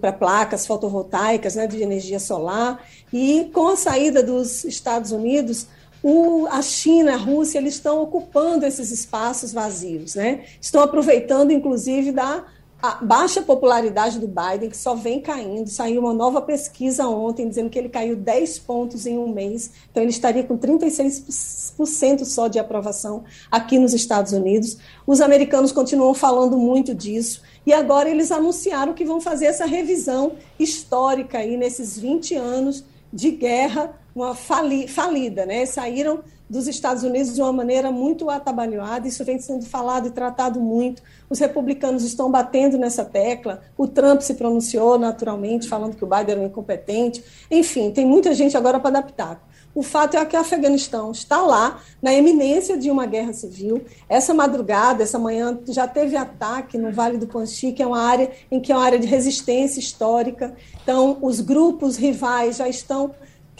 [0.00, 2.82] para placas fotovoltaicas, né, de energia solar.
[3.12, 5.66] E com a saída dos Estados Unidos,
[6.02, 10.44] o, a China, a Rússia, eles estão ocupando esses espaços vazios, né?
[10.58, 12.46] Estão aproveitando, inclusive, da
[12.82, 15.68] a baixa popularidade do Biden, que só vem caindo.
[15.68, 19.70] Saiu uma nova pesquisa ontem dizendo que ele caiu 10 pontos em um mês.
[19.90, 24.78] Então, ele estaria com 36% só de aprovação aqui nos Estados Unidos.
[25.06, 27.42] Os americanos continuam falando muito disso.
[27.66, 33.30] E agora eles anunciaram que vão fazer essa revisão histórica aí nesses 20 anos de
[33.30, 35.66] guerra, uma fali falida, né?
[35.66, 40.60] Saíram dos Estados Unidos de uma maneira muito atabalhoada, isso vem sendo falado e tratado
[40.60, 41.00] muito.
[41.28, 46.32] Os republicanos estão batendo nessa tecla, o Trump se pronunciou naturalmente, falando que o Biden
[46.32, 47.22] era um incompetente.
[47.48, 49.48] Enfim, tem muita gente agora para adaptar.
[49.72, 53.84] O fato é que o Afeganistão está lá, na eminência de uma guerra civil.
[54.08, 58.32] Essa madrugada, essa manhã, já teve ataque no Vale do Panchi, que é uma área
[58.50, 60.56] em que é uma área de resistência histórica.
[60.82, 63.14] Então, os grupos rivais já estão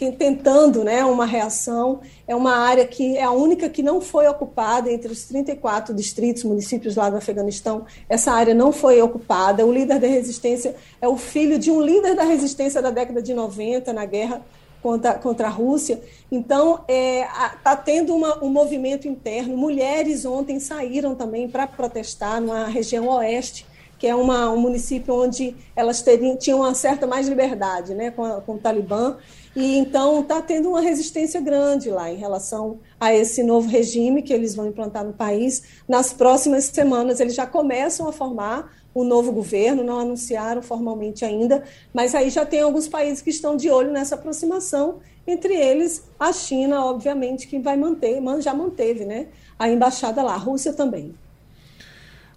[0.09, 1.99] tentando né, uma reação.
[2.25, 6.45] É uma área que é a única que não foi ocupada entre os 34 distritos,
[6.45, 7.85] municípios lá do Afeganistão.
[8.07, 9.65] Essa área não foi ocupada.
[9.65, 13.33] O líder da resistência é o filho de um líder da resistência da década de
[13.33, 14.41] 90, na guerra
[14.81, 16.01] contra, contra a Rússia.
[16.31, 17.27] Então, está é,
[17.61, 19.57] tá tendo uma, um movimento interno.
[19.57, 23.69] Mulheres ontem saíram também para protestar na região oeste
[24.01, 28.25] que é uma, um município onde elas teriam, tinham uma certa mais liberdade né, com,
[28.25, 29.17] a, com o Talibã.
[29.55, 34.31] E então está tendo uma resistência grande lá em relação a esse novo regime que
[34.31, 35.63] eles vão implantar no país.
[35.87, 41.63] Nas próximas semanas, eles já começam a formar o novo governo, não anunciaram formalmente ainda,
[41.93, 46.33] mas aí já tem alguns países que estão de olho nessa aproximação, entre eles a
[46.33, 51.13] China, obviamente, que vai manter, já manteve né, a embaixada lá, a Rússia também.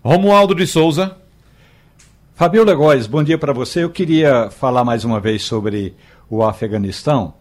[0.03, 1.17] Romualdo de Souza.
[2.37, 3.85] Fabiola Góes, bom dia para você.
[3.85, 5.95] Eu queria falar mais uma vez sobre
[6.37, 7.35] o Afeganistão.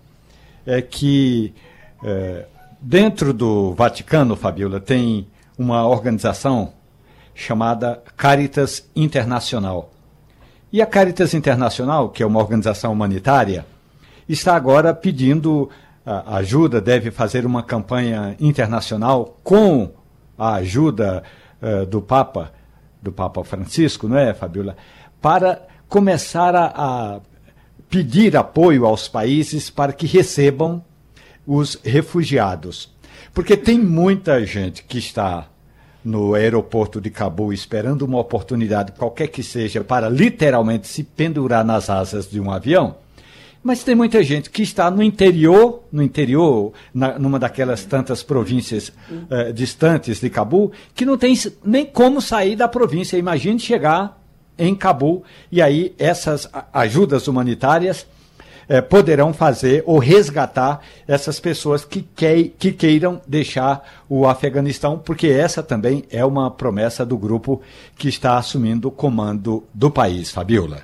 [0.65, 1.53] É que
[2.03, 2.45] é,
[2.81, 5.27] dentro do Vaticano, Fabiola, tem
[5.57, 6.73] uma organização
[7.35, 9.91] chamada Caritas Internacional.
[10.71, 13.65] E a Caritas Internacional, que é uma organização humanitária,
[14.27, 15.69] está agora pedindo
[16.05, 19.91] ajuda, deve fazer uma campanha internacional com
[20.37, 21.23] a ajuda
[21.61, 22.51] uh, do Papa
[23.01, 24.77] do Papa Francisco, não é, Fabiola?
[25.21, 27.19] Para começar a, a
[27.93, 30.83] pedir apoio aos países para que recebam
[31.45, 32.91] os refugiados.
[33.31, 35.47] Porque tem muita gente que está
[36.03, 41.87] no aeroporto de Cabul esperando uma oportunidade, qualquer que seja, para literalmente se pendurar nas
[41.87, 42.95] asas de um avião
[43.65, 48.89] mas tem muita gente que está no interior, no interior, na, numa daquelas tantas províncias
[48.89, 53.15] uh, distantes de Cabul, que não tem nem como sair da província.
[53.15, 54.21] Imagine chegar
[54.57, 58.05] em Cabul e aí essas ajudas humanitárias
[58.67, 65.27] eh, poderão fazer ou resgatar essas pessoas que, que, que queiram deixar o Afeganistão, porque
[65.27, 67.61] essa também é uma promessa do grupo
[67.97, 70.83] que está assumindo o comando do país, Fabiola.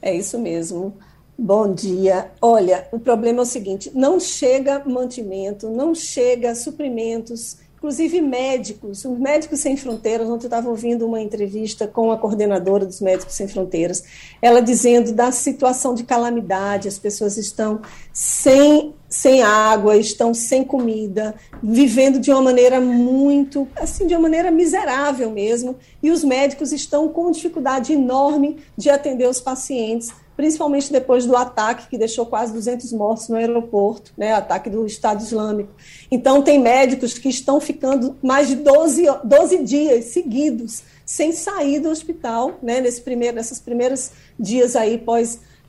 [0.00, 0.96] É isso mesmo.
[1.36, 2.30] Bom dia.
[2.40, 9.06] Olha, o problema é o seguinte: não chega mantimento, não chega suprimentos, inclusive médicos.
[9.06, 13.34] Os Médicos Sem Fronteiras, ontem eu estava ouvindo uma entrevista com a coordenadora dos Médicos
[13.34, 14.04] Sem Fronteiras,
[14.42, 17.80] ela dizendo da situação de calamidade, as pessoas estão
[18.12, 24.50] sem, sem água, estão sem comida, vivendo de uma maneira muito, assim, de uma maneira
[24.50, 31.26] miserável mesmo, e os médicos estão com dificuldade enorme de atender os pacientes principalmente depois
[31.26, 35.70] do ataque que deixou quase 200 mortos no aeroporto, né, ataque do Estado Islâmico.
[36.10, 41.90] Então, tem médicos que estão ficando mais de 12, 12 dias seguidos sem sair do
[41.90, 45.68] hospital, né, nesse primeiro, nesses primeiros dias aí pós-ataque.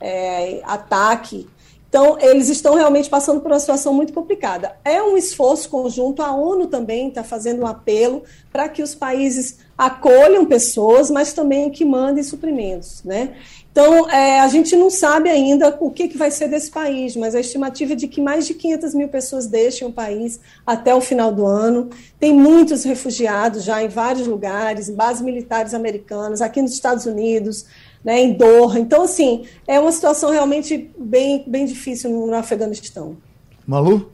[1.49, 4.77] É, então, eles estão realmente passando por uma situação muito complicada.
[4.85, 9.57] É um esforço conjunto, a ONU também está fazendo um apelo para que os países
[9.77, 13.03] acolham pessoas, mas também que mandem suprimentos.
[13.03, 13.35] Né?
[13.71, 17.33] Então, é, a gente não sabe ainda o que, que vai ser desse país, mas
[17.33, 20.99] a estimativa é de que mais de 500 mil pessoas deixem o país até o
[20.99, 21.89] final do ano.
[22.19, 27.65] Tem muitos refugiados já em vários lugares, em bases militares americanas, aqui nos Estados Unidos,
[28.03, 28.77] né, em Doha.
[28.77, 33.15] Então, assim, é uma situação realmente bem, bem difícil no Afeganistão.
[33.65, 34.11] Malu?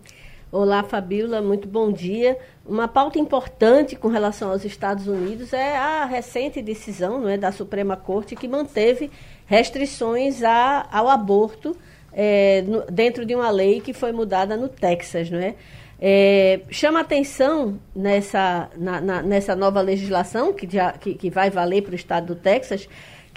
[0.51, 2.37] Olá, Fabíola, muito bom dia.
[2.67, 7.51] Uma pauta importante com relação aos Estados Unidos é a recente decisão não é, da
[7.51, 9.09] Suprema Corte que manteve
[9.45, 11.77] restrições a, ao aborto
[12.11, 15.55] é, no, dentro de uma lei que foi mudada no Texas, não é?
[15.99, 21.81] É, chama atenção nessa, na, na, nessa nova legislação que, já, que, que vai valer
[21.81, 22.87] para o estado do Texas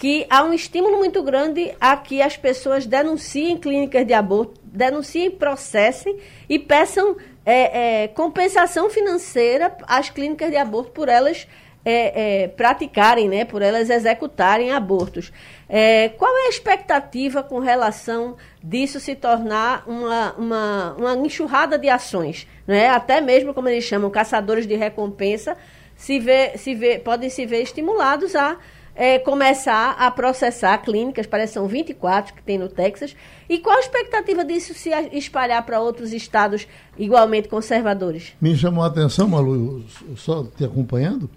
[0.01, 5.31] que há um estímulo muito grande a que as pessoas denunciem clínicas de aborto, denunciem,
[5.31, 6.17] processem
[6.49, 7.17] e peçam
[7.51, 11.49] é, é, compensação financeira às clínicas de aborto por elas
[11.85, 15.33] é, é, praticarem, né, por elas executarem abortos.
[15.69, 21.89] É, qual é a expectativa com relação disso se tornar uma, uma, uma enxurrada de
[21.89, 22.47] ações?
[22.67, 22.89] Né?
[22.89, 25.57] Até mesmo, como eles chamam, caçadores de recompensa,
[25.97, 28.59] se vê, se vê, podem se ver estimulados a
[29.01, 33.17] é, começar a processar clínicas, parece que são 24 que tem no Texas.
[33.49, 38.35] E qual a expectativa disso se espalhar para outros estados igualmente conservadores?
[38.39, 39.83] Me chamou a atenção, Malu,
[40.17, 41.31] só te acompanhando,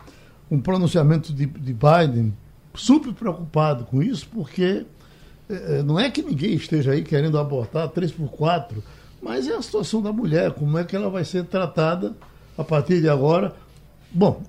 [0.51, 2.33] um pronunciamento de, de Biden
[2.75, 4.85] super preocupado com isso, porque
[5.49, 8.83] é, é, não é que ninguém esteja aí querendo abortar 3 por 4
[9.21, 12.13] mas é a situação da mulher, como é que ela vai ser tratada
[12.57, 13.55] a partir de agora.
[14.11, 14.43] Bom,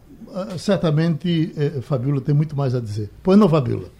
[0.58, 3.10] certamente é, Fabíola tem muito mais a dizer.
[3.22, 3.90] Pois não, Fabíola?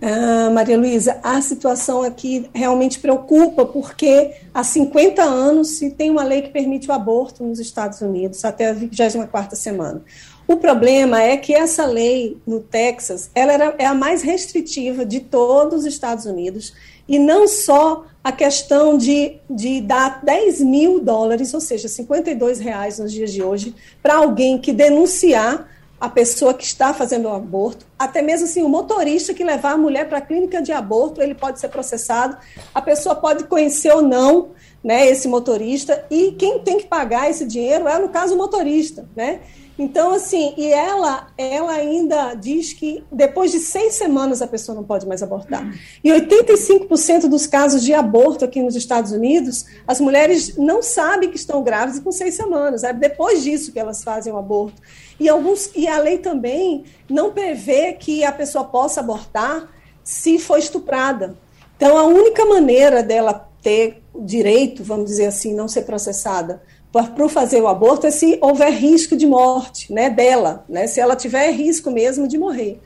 [0.00, 6.24] Ah, Maria Luísa, a situação aqui realmente preocupa, porque há 50 anos se tem uma
[6.24, 10.02] lei que permite o aborto nos Estados Unidos, até a 24 semana.
[10.46, 15.20] O problema é que essa lei no Texas, ela era, é a mais restritiva de
[15.20, 16.74] todos os Estados Unidos,
[17.08, 22.98] e não só a questão de, de dar 10 mil dólares, ou seja, 52 reais
[22.98, 25.68] nos dias de hoje, para alguém que denunciar
[26.00, 29.76] a pessoa que está fazendo o aborto, até mesmo assim, o motorista que levar a
[29.76, 32.36] mulher para a clínica de aborto, ele pode ser processado,
[32.74, 34.50] a pessoa pode conhecer ou não
[34.84, 39.08] né, esse motorista, e quem tem que pagar esse dinheiro é, no caso, o motorista,
[39.16, 39.40] né?
[39.76, 44.84] Então, assim, e ela, ela ainda diz que depois de seis semanas a pessoa não
[44.84, 45.68] pode mais abortar.
[46.02, 51.36] E 85% dos casos de aborto aqui nos Estados Unidos, as mulheres não sabem que
[51.36, 52.84] estão grávidas com seis semanas.
[52.84, 54.80] É depois disso que elas fazem o aborto.
[55.18, 59.68] E, alguns, e a lei também não prevê que a pessoa possa abortar
[60.04, 61.36] se for estuprada.
[61.76, 67.60] Então, a única maneira dela ter direito, vamos dizer assim, não ser processada para fazer
[67.60, 71.90] o aborto é se houver risco de morte né, dela, né, se ela tiver risco
[71.90, 72.80] mesmo de morrer.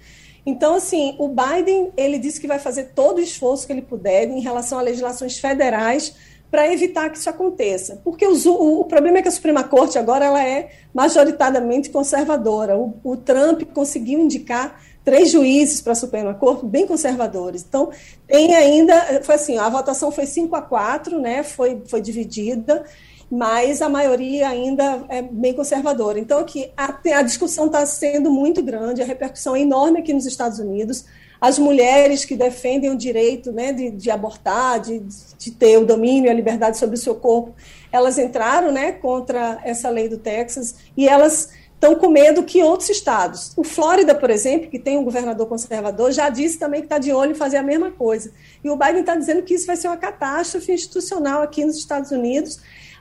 [0.47, 4.31] Então, assim, o Biden, ele disse que vai fazer todo o esforço que ele puder
[4.31, 6.15] em relação a legislações federais
[6.51, 8.01] para evitar que isso aconteça.
[8.03, 12.79] Porque o, o, problema é que a Suprema Corte agora ela é majoritariamente conservadora.
[12.79, 17.65] O, o Trump conseguiu indicar três juízes para a Suprema Corte bem conservadores.
[17.67, 17.91] Então,
[18.27, 22.85] tem ainda, foi assim, a votação foi 5 a 4, né, foi, foi dividida,
[23.31, 26.19] mas a maioria ainda é bem conservadora.
[26.19, 30.27] Então, aqui, a, a discussão está sendo muito grande, a repercussão é enorme aqui nos
[30.27, 31.07] Estados Unidos.
[31.41, 35.01] As mulheres que defendem o direito né, de, de abortar, de,
[35.39, 37.55] de ter o domínio e a liberdade sobre o seu corpo,
[37.91, 42.91] elas entraram né, contra essa lei do Texas e elas estão com medo que outros
[42.91, 43.53] estados.
[43.57, 47.13] O Flórida, por exemplo, que tem um governador conservador, já disse também que está de
[47.13, 48.33] olho em fazer a mesma coisa.
[48.65, 52.11] E o Biden está dizendo que isso vai ser uma catástrofe institucional aqui nos Estados
[52.11, 52.59] Unidos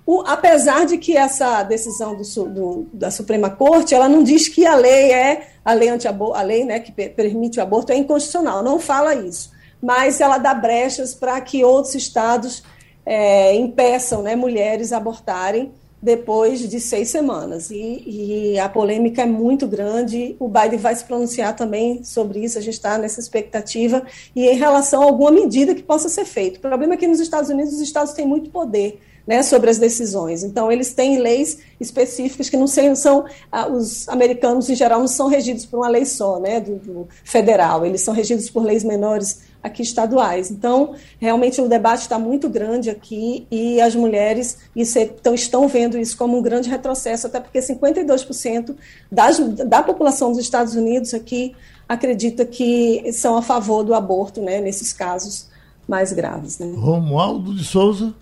[0.07, 4.65] o, apesar de que essa decisão do, do, da Suprema Corte, ela não diz que
[4.65, 8.63] a lei é a lei anti a lei, né, que permite o aborto é inconstitucional,
[8.63, 12.63] não fala isso, mas ela dá brechas para que outros estados
[13.05, 15.73] é, impeçam, né, mulheres abortarem
[16.07, 17.69] depois de seis semanas.
[17.69, 20.37] E, e, a polêmica é muito grande.
[20.39, 22.57] O Biden vai se pronunciar também sobre isso.
[22.57, 24.01] A gente está nessa expectativa
[24.33, 26.59] e em relação a alguma medida que possa ser feita.
[26.59, 29.77] O problema é que nos Estados Unidos os estados têm muito poder né, sobre as
[29.77, 30.45] decisões.
[30.45, 35.27] Então, eles têm leis específicas que não são, ah, os americanos em geral não são
[35.27, 39.41] regidos por uma lei só, né, do, do, federal, eles são regidos por leis menores
[39.61, 40.51] aqui estaduais.
[40.51, 45.97] Então, realmente o debate está muito grande aqui e as mulheres isso, então, estão vendo
[45.97, 48.75] isso como um grande retrocesso, até porque 52%
[49.11, 51.55] das, da população dos Estados Unidos aqui
[51.87, 55.49] acredita que são a favor do aborto, né, nesses casos
[55.87, 56.59] mais graves.
[56.59, 56.73] Né?
[56.75, 58.13] Romualdo de Souza.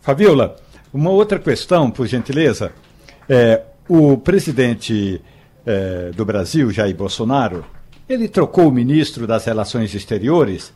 [0.00, 0.56] Fabiola,
[0.92, 2.72] uma outra questão, por gentileza.
[3.28, 5.20] É, o presidente
[5.66, 7.64] é, do Brasil, Jair Bolsonaro,
[8.08, 10.72] ele trocou o ministro das Relações Exteriores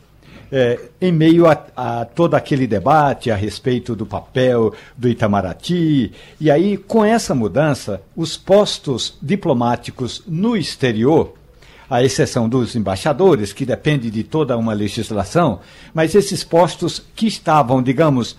[0.50, 6.12] é, em meio a, a, todo aquele debate a respeito do papel do Itamaraty.
[6.40, 11.34] E aí, com essa mudança, os postos diplomáticos no exterior,
[11.88, 15.60] à exceção dos embaixadores, que depende de toda uma legislação,
[15.94, 18.36] mas esses postos que estavam, digamos,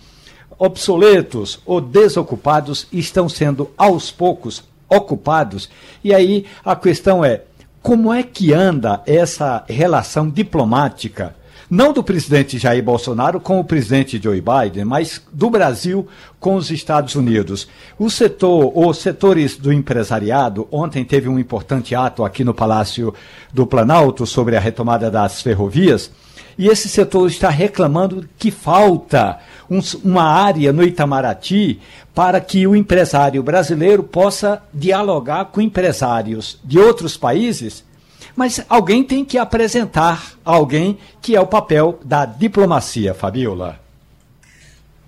[0.58, 5.69] obsoletos ou desocupados estão sendo aos poucos ocupados.
[6.04, 7.42] E aí a questão é:
[7.82, 11.36] como é que anda essa relação diplomática?
[11.69, 16.06] Não do presidente Jair Bolsonaro com o presidente Joe Biden, mas do Brasil
[16.38, 17.67] com os Estados Unidos.
[17.98, 23.13] O setor, os setores do empresariado, ontem teve um importante ato aqui no Palácio
[23.54, 26.12] do Planalto sobre a retomada das ferrovias
[26.62, 31.81] e esse setor está reclamando que falta um, uma área no Itamaraty
[32.13, 37.83] para que o empresário brasileiro possa dialogar com empresários de outros países.
[38.35, 43.79] Mas alguém tem que apresentar alguém que é o papel da diplomacia, Fabiola.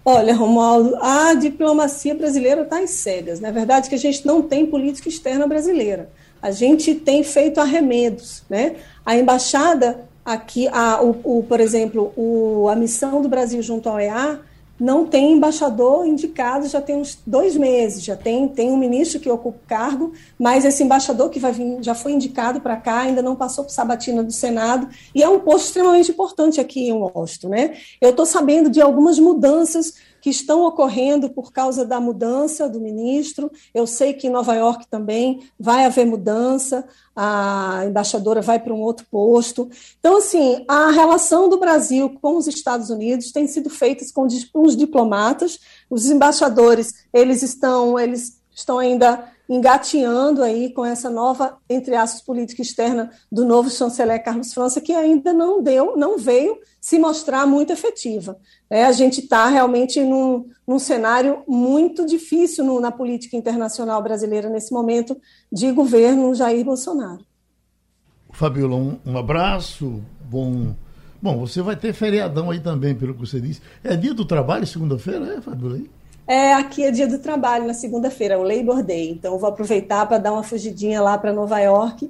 [0.03, 3.39] Olha, Romualdo, a diplomacia brasileira está em cegas.
[3.39, 6.09] Na verdade, que a gente não tem política externa brasileira.
[6.41, 8.41] A gente tem feito arremedos.
[8.49, 8.77] Né?
[9.05, 13.99] A embaixada aqui, a, o, o, por exemplo, o, a missão do Brasil junto ao
[13.99, 14.39] EA
[14.79, 19.29] não tem embaixador indicado já tem uns dois meses, já tem, tem um ministro que
[19.29, 23.21] ocupa o cargo, mas esse embaixador que vai vir já foi indicado para cá, ainda
[23.21, 27.49] não passou por sabatina do Senado, e é um posto extremamente importante aqui em Washington.
[27.49, 27.77] Né?
[28.01, 29.93] Eu estou sabendo de algumas mudanças
[30.23, 33.51] que estão ocorrendo por causa da mudança do ministro.
[33.73, 38.79] Eu sei que em Nova York também vai haver mudança, a embaixadora vai para um
[38.79, 39.69] outro posto.
[39.99, 44.25] Então, assim, a relação do Brasil com os Estados Unidos tem sido feita com
[44.63, 45.59] os diplomatas,
[45.89, 52.61] os embaixadores, eles estão, eles estão ainda engateando aí com essa nova, entre aspas, política
[52.61, 57.71] externa do novo chanceler Carlos França, que ainda não deu, não veio se mostrar muito
[57.71, 58.37] efetiva.
[58.69, 64.49] É, a gente está realmente num, num, cenário muito difícil no, na política internacional brasileira
[64.49, 65.15] nesse momento
[65.51, 67.25] de governo Jair Bolsonaro.
[68.31, 70.73] Fabiola, um, um abraço, bom.
[71.21, 73.61] Bom, você vai ter feriadão aí também, pelo que você disse.
[73.83, 75.79] É dia do trabalho, segunda-feira, é, Fabiola?
[76.25, 79.09] É, aqui é dia do trabalho, na segunda-feira, o Labor Day.
[79.09, 82.09] Então, eu vou aproveitar para dar uma fugidinha lá para Nova York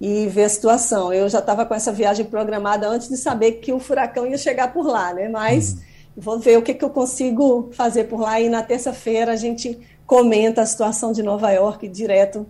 [0.00, 1.12] e ver a situação.
[1.12, 4.72] Eu já estava com essa viagem programada antes de saber que o furacão ia chegar
[4.72, 5.28] por lá, né?
[5.28, 5.78] Mas uhum.
[6.16, 9.78] vou ver o que, que eu consigo fazer por lá e na terça-feira a gente
[10.06, 12.46] comenta a situação de Nova York direto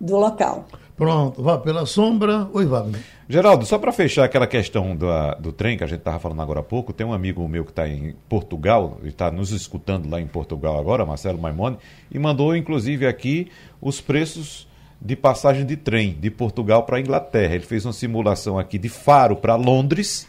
[0.00, 0.66] do local.
[0.96, 2.48] Pronto, vá pela sombra.
[2.54, 3.02] Oi, Wagner.
[3.28, 5.06] Geraldo, só para fechar aquela questão do,
[5.40, 7.70] do trem que a gente estava falando agora há pouco, tem um amigo meu que
[7.70, 11.76] está em Portugal, está nos escutando lá em Portugal agora, Marcelo Maimone,
[12.10, 14.66] e mandou inclusive aqui os preços
[14.98, 17.56] de passagem de trem de Portugal para a Inglaterra.
[17.56, 20.26] Ele fez uma simulação aqui de Faro para Londres,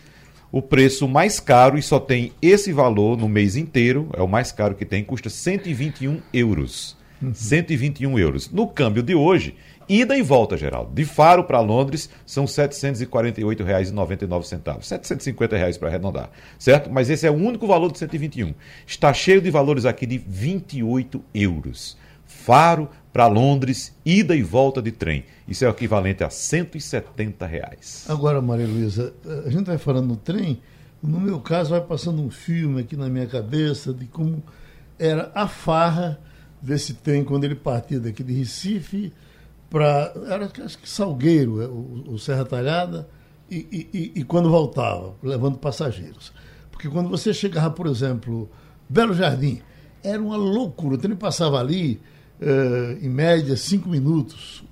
[0.51, 4.51] o preço mais caro e só tem esse valor no mês inteiro, é o mais
[4.51, 6.97] caro que tem, custa 121 euros.
[7.21, 7.33] Uhum.
[7.33, 8.51] 121 euros.
[8.51, 9.55] No câmbio de hoje,
[9.89, 10.93] Ida e volta, Geraldo.
[10.93, 14.81] De Faro para Londres são R$ 748,99.
[14.81, 16.29] 750 reais para arredondar,
[16.59, 16.91] certo?
[16.91, 18.53] Mas esse é o único valor de 121.
[18.85, 21.97] Está cheio de valores aqui de 28 euros.
[22.25, 25.23] Faro para Londres, ida e volta de trem.
[25.47, 28.05] Isso é o equivalente a 170 reais.
[28.09, 29.13] Agora, Maria Luísa,
[29.45, 30.59] a gente vai falando no trem,
[31.01, 34.43] no meu caso vai passando um filme aqui na minha cabeça de como
[34.99, 36.19] era a farra
[36.61, 39.13] desse trem quando ele partia daqui de Recife
[39.69, 40.13] para.
[40.27, 43.07] Era acho que Salgueiro, é, o, o Serra Talhada,
[43.49, 46.33] e, e, e, quando voltava, levando passageiros.
[46.71, 48.49] Porque quando você chegava, por exemplo,
[48.89, 49.61] Belo Jardim,
[50.03, 50.95] era uma loucura.
[50.95, 51.99] O trem passava ali,
[52.39, 54.63] eh, em média, cinco minutos,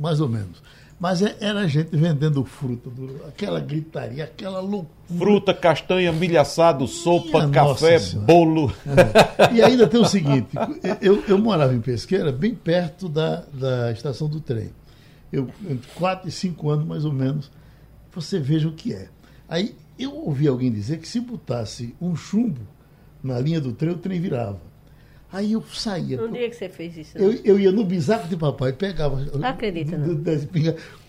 [0.00, 0.62] mais ou menos.
[1.02, 2.88] Mas é, era gente vendendo fruta,
[3.26, 5.18] aquela gritaria, aquela loucura.
[5.18, 8.72] Fruta, castanha, milho assado, sopa, Minha café, bolo.
[8.86, 9.52] É.
[9.52, 10.50] E ainda tem o seguinte:
[11.00, 14.70] eu, eu morava em Pesqueira, bem perto da, da estação do trem.
[15.32, 17.50] Eu, entre 4 e 5 anos, mais ou menos,
[18.12, 19.08] você veja o que é.
[19.48, 22.60] Aí eu ouvi alguém dizer que se botasse um chumbo
[23.20, 24.60] na linha do trem, o trem virava.
[25.32, 26.20] Aí eu saía.
[26.20, 27.16] No dia que você fez isso?
[27.16, 29.18] Eu, eu ia no bisaco de papai, pegava.
[29.34, 30.22] Não acredita, não.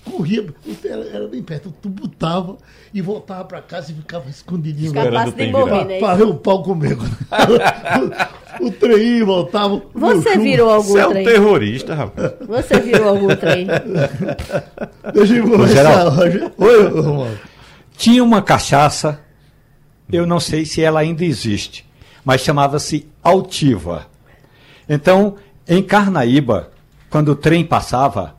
[0.09, 0.45] corria,
[0.85, 2.57] era, era, bem perto, tu botava
[2.93, 5.25] e voltava para casa e ficava escondidinho lá.
[5.25, 5.99] de morrer, né?
[5.99, 7.03] Para ver o pau comigo.
[8.61, 9.81] o, trem voltava.
[9.93, 11.23] Você virou algum Você trem?
[11.23, 12.31] Você é um terrorista, rapaz.
[12.47, 13.67] Você virou algum trem?
[15.13, 16.17] Deixa eu começar.
[16.57, 17.39] Oi, Romualdo.
[17.97, 19.19] Tinha uma cachaça,
[20.09, 21.85] eu não sei se ela ainda existe,
[22.23, 24.12] mas chamava-se Altiva.
[24.87, 25.35] Então,
[25.67, 26.69] em Carnaíba,
[27.09, 28.35] quando o trem passava,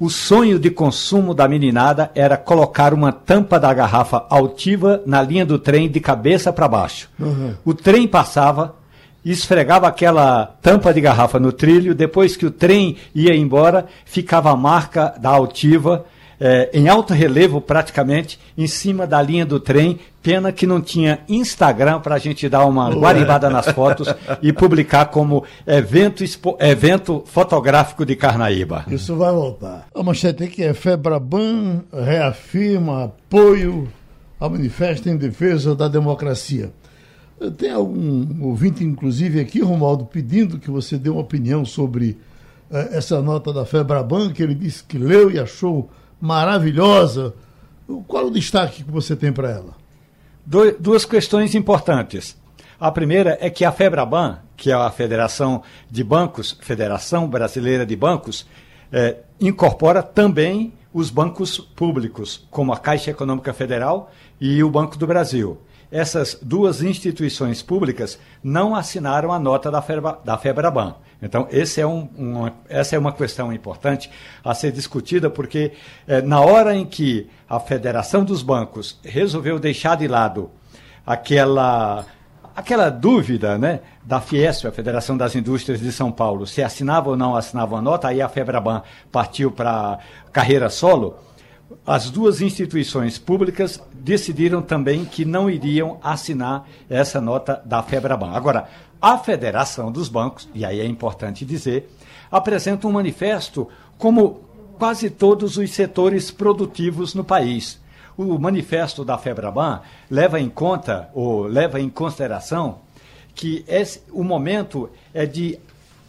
[0.00, 5.44] o sonho de consumo da meninada era colocar uma tampa da garrafa altiva na linha
[5.44, 7.08] do trem de cabeça para baixo.
[7.18, 7.54] Uhum.
[7.64, 8.76] O trem passava,
[9.24, 14.56] esfregava aquela tampa de garrafa no trilho, depois que o trem ia embora, ficava a
[14.56, 16.06] marca da altiva
[16.40, 19.98] é, em alto relevo praticamente, em cima da linha do trem.
[20.22, 24.08] Pena que não tinha Instagram para a gente dar uma guaribada nas fotos
[24.42, 28.84] e publicar como evento, expo, evento fotográfico de Carnaíba.
[28.88, 29.86] Isso vai voltar.
[29.94, 33.88] A manchete aqui é Febraban reafirma apoio
[34.38, 36.70] ao manifesto em defesa da democracia.
[37.56, 42.18] Tem algum ouvinte, inclusive, aqui, Romualdo, pedindo que você dê uma opinião sobre
[42.70, 45.88] eh, essa nota da Febraban, que ele disse que leu e achou
[46.20, 47.34] maravilhosa.
[48.06, 49.88] Qual o destaque que você tem para ela?
[50.80, 52.34] duas questões importantes.
[52.80, 57.94] A primeira é que a FEBRABAN, que é a Federação de Bancos, Federação Brasileira de
[57.94, 58.46] Bancos,
[58.90, 64.10] é, incorpora também os bancos públicos, como a Caixa Econômica Federal
[64.40, 65.60] e o Banco do Brasil.
[65.90, 70.96] Essas duas instituições públicas não assinaram a nota da, Febra, da FEBRABAN.
[71.20, 74.08] Então, é um, uma, essa é uma questão importante
[74.44, 75.72] a ser discutida, porque
[76.06, 80.50] é, na hora em que a Federação dos Bancos resolveu deixar de lado
[81.04, 82.06] aquela
[82.54, 87.16] aquela dúvida né, da Fiesp, a Federação das Indústrias de São Paulo, se assinava ou
[87.16, 90.00] não assinava a nota, aí a Febraban partiu para
[90.32, 91.16] carreira solo,
[91.86, 98.30] as duas instituições públicas decidiram também que não iriam assinar essa nota da Febraban.
[98.32, 98.68] Agora,
[99.00, 101.90] a Federação dos Bancos, e aí é importante dizer,
[102.30, 104.40] apresenta um manifesto como
[104.78, 107.80] quase todos os setores produtivos no país
[108.18, 109.80] o manifesto da FEBRABAN
[110.10, 112.80] leva em conta, ou leva em consideração,
[113.32, 115.56] que esse, o momento é de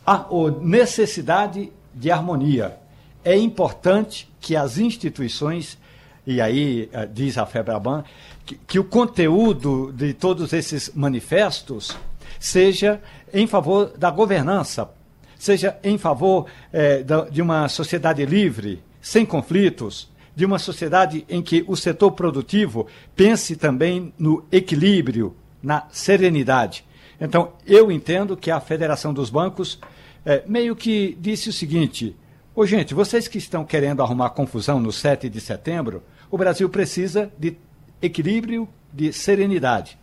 [0.05, 0.25] a,
[0.59, 2.77] necessidade de harmonia.
[3.23, 5.77] É importante que as instituições,
[6.25, 8.03] e aí uh, diz a FEBRABAN,
[8.43, 11.95] que, que o conteúdo de todos esses manifestos
[12.39, 13.01] seja
[13.33, 14.89] em favor da governança,
[15.37, 21.65] seja em favor eh, de uma sociedade livre, sem conflitos, de uma sociedade em que
[21.67, 26.85] o setor produtivo pense também no equilíbrio, na serenidade.
[27.19, 29.79] Então, eu entendo que a Federação dos Bancos
[30.25, 32.15] é, meio que disse o seguinte:
[32.55, 37.29] Ô, gente, vocês que estão querendo arrumar confusão no 7 de setembro, o Brasil precisa
[37.37, 37.57] de
[38.01, 39.98] equilíbrio, de serenidade.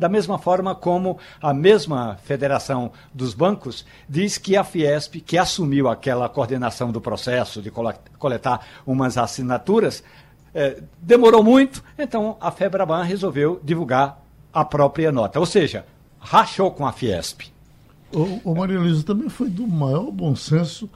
[0.00, 5.90] Da mesma forma como a mesma Federação dos Bancos diz que a Fiesp, que assumiu
[5.90, 7.70] aquela coordenação do processo de
[8.18, 10.02] coletar umas assinaturas,
[10.54, 15.38] eh, demorou muito, então a Febraban resolveu divulgar a própria nota.
[15.38, 15.84] Ou seja,
[16.18, 17.52] rachou com a Fiesp.
[18.10, 20.88] O, o Maria Luísa também foi do maior bom senso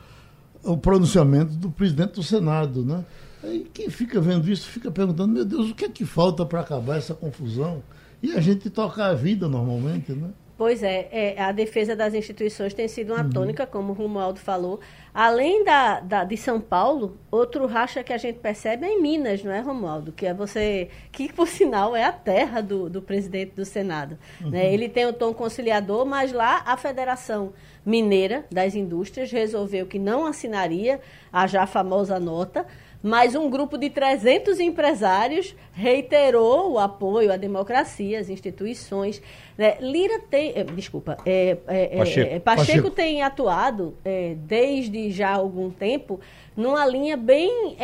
[0.62, 3.04] o pronunciamento do presidente do Senado, né?
[3.42, 6.60] Aí quem fica vendo isso fica perguntando, meu Deus, o que é que falta para
[6.60, 7.82] acabar essa confusão?
[8.24, 10.30] E a gente toca a vida normalmente, né?
[10.56, 13.30] Pois é, é, a defesa das instituições tem sido uma uhum.
[13.30, 14.80] tônica, como o Romualdo falou.
[15.12, 19.44] Além da, da, de São Paulo, outro racha que a gente percebe é em Minas,
[19.44, 20.10] não é, Romualdo?
[20.10, 24.16] Que é você, que por sinal é a terra do, do presidente do Senado.
[24.40, 24.50] Uhum.
[24.50, 24.72] Né?
[24.72, 27.52] Ele tem o tom conciliador, mas lá a Federação
[27.84, 30.98] Mineira das Indústrias resolveu que não assinaria
[31.30, 32.64] a já famosa nota,
[33.04, 39.20] mas um grupo de 300 empresários reiterou o apoio à democracia, às instituições.
[39.58, 39.76] Né?
[39.78, 40.54] Lira tem.
[40.56, 41.18] Eh, desculpa.
[41.26, 42.34] É, é, Pacheco.
[42.34, 43.94] É, Pacheco, Pacheco, tem atuado
[44.38, 46.18] desde já algum tempo
[46.56, 47.76] numa linha bem.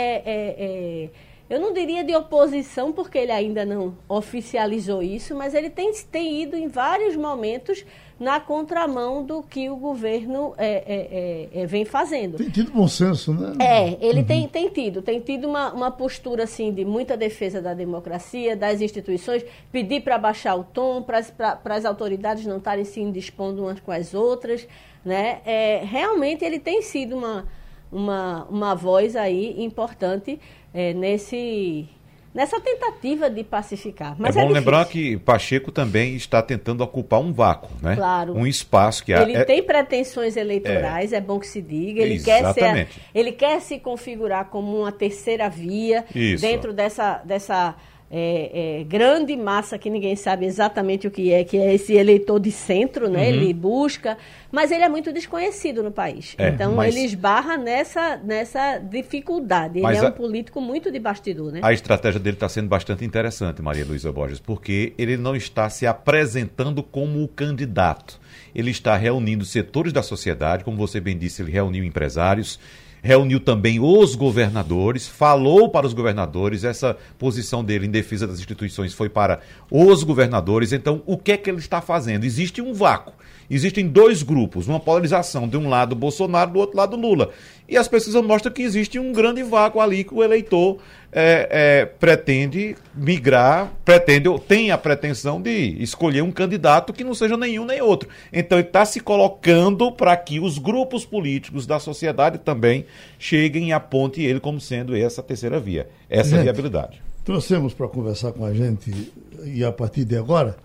[1.50, 6.40] eu não diria de oposição, porque ele ainda não oficializou isso, mas ele tem, tem
[6.40, 7.84] ido em vários momentos
[8.20, 12.36] na contramão do que o governo é, é, é, é, vem fazendo.
[12.36, 13.54] Tem tido bom senso, né?
[13.58, 14.26] É, ele uhum.
[14.26, 18.82] tem, tem tido, tem tido uma, uma postura assim de muita defesa da democracia, das
[18.82, 19.42] instituições,
[19.72, 21.24] pedir para baixar o tom, para
[21.64, 24.68] as autoridades não estarem se indispondo umas com as outras,
[25.02, 25.40] né?
[25.46, 27.46] É, realmente ele tem sido uma,
[27.90, 30.38] uma, uma voz aí importante
[30.74, 31.88] é, nesse
[32.32, 34.14] nessa tentativa de pacificar.
[34.18, 37.96] Mas é bom é lembrar que Pacheco também está tentando ocupar um vácuo, né?
[37.96, 38.34] Claro.
[38.34, 39.44] Um espaço que ele é...
[39.44, 41.16] tem pretensões eleitorais, é...
[41.16, 42.02] é, bom que se diga.
[42.02, 42.54] Ele Exatamente.
[42.54, 46.42] quer ser, ele quer se configurar como uma terceira via Isso.
[46.42, 47.74] dentro dessa dessa
[48.12, 52.40] é, é, grande massa que ninguém sabe exatamente o que é, que é esse eleitor
[52.40, 53.20] de centro, né?
[53.20, 53.34] Uhum.
[53.34, 54.18] Ele busca,
[54.50, 56.34] mas ele é muito desconhecido no país.
[56.36, 56.92] É, então mas...
[56.92, 59.78] ele esbarra nessa, nessa dificuldade.
[59.78, 60.10] Ele é um a...
[60.10, 61.60] político muito de bastidor, né?
[61.62, 65.86] A estratégia dele está sendo bastante interessante, Maria Luísa Borges, porque ele não está se
[65.86, 68.18] apresentando como o candidato.
[68.52, 72.58] Ele está reunindo setores da sociedade, como você bem disse, ele reuniu empresários
[73.02, 78.92] reuniu também os governadores, falou para os governadores, essa posição dele em defesa das instituições
[78.92, 79.40] foi para
[79.70, 80.72] os governadores.
[80.72, 82.24] Então, o que é que ele está fazendo?
[82.24, 83.14] Existe um vácuo.
[83.50, 87.30] Existem dois grupos, uma polarização, de um lado Bolsonaro, do outro lado Lula.
[87.68, 90.78] E as pesquisas mostram que existe um grande vácuo ali que o eleitor
[91.12, 97.14] é, é, pretende migrar, pretende ou tem a pretensão de escolher um candidato que não
[97.14, 98.08] seja nenhum nem outro.
[98.32, 102.86] Então ele está se colocando para que os grupos políticos da sociedade também
[103.18, 107.02] cheguem e apontem ele como sendo essa terceira via, essa gente, viabilidade.
[107.24, 109.12] Trouxemos para conversar com a gente,
[109.44, 110.56] e a partir de agora,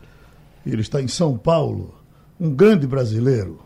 [0.66, 1.94] ele está em São Paulo,
[2.40, 3.60] um grande brasileiro,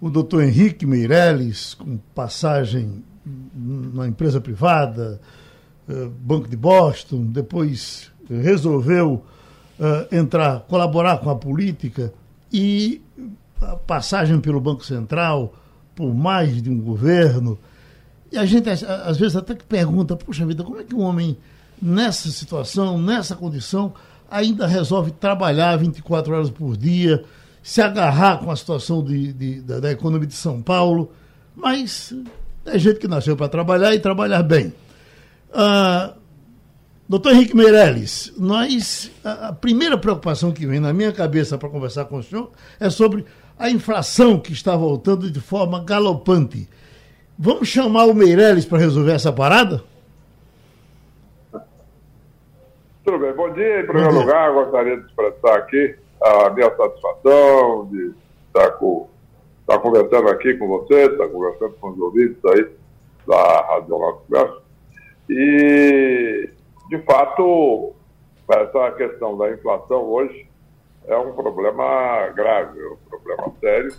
[0.00, 3.04] o doutor Henrique Meirelles, com passagem
[3.54, 5.20] na empresa privada,
[5.88, 9.22] eh, Banco de Boston, depois resolveu
[9.78, 12.12] uh, entrar, colaborar com a política
[12.52, 13.00] e
[13.60, 15.54] a passagem pelo Banco Central,
[15.94, 17.58] por mais de um governo.
[18.30, 21.36] E a gente, às vezes, até que pergunta: puxa vida, como é que um homem
[21.80, 23.94] nessa situação, nessa condição,
[24.30, 27.24] ainda resolve trabalhar 24 horas por dia,
[27.66, 31.10] se agarrar com a situação de, de da, da, economia de São Paulo?
[31.52, 32.14] Mas
[32.64, 34.72] é gente que nasceu para trabalhar e trabalhar bem.
[35.52, 36.14] Ah,
[37.08, 42.04] doutor Henrique Meirelles, nós, a, a primeira preocupação que vem na minha cabeça para conversar
[42.04, 43.24] com o senhor é sobre
[43.58, 46.68] a inflação que está voltando de forma galopante.
[47.36, 49.82] Vamos chamar o Meirelles para resolver essa parada?
[53.04, 53.32] Tudo bem.
[53.34, 53.80] Bom dia.
[53.80, 58.14] Em primeiro lugar, gostaria de expressar aqui a minha satisfação de
[58.46, 59.08] estar, com,
[59.60, 62.70] estar conversando aqui com você, estar conversando com os ouvintes aí
[63.26, 64.62] da Rádio Nosso.
[65.28, 66.50] E,
[66.88, 67.94] de fato,
[68.48, 70.48] essa questão da inflação hoje
[71.06, 73.94] é um problema grave, é um problema sério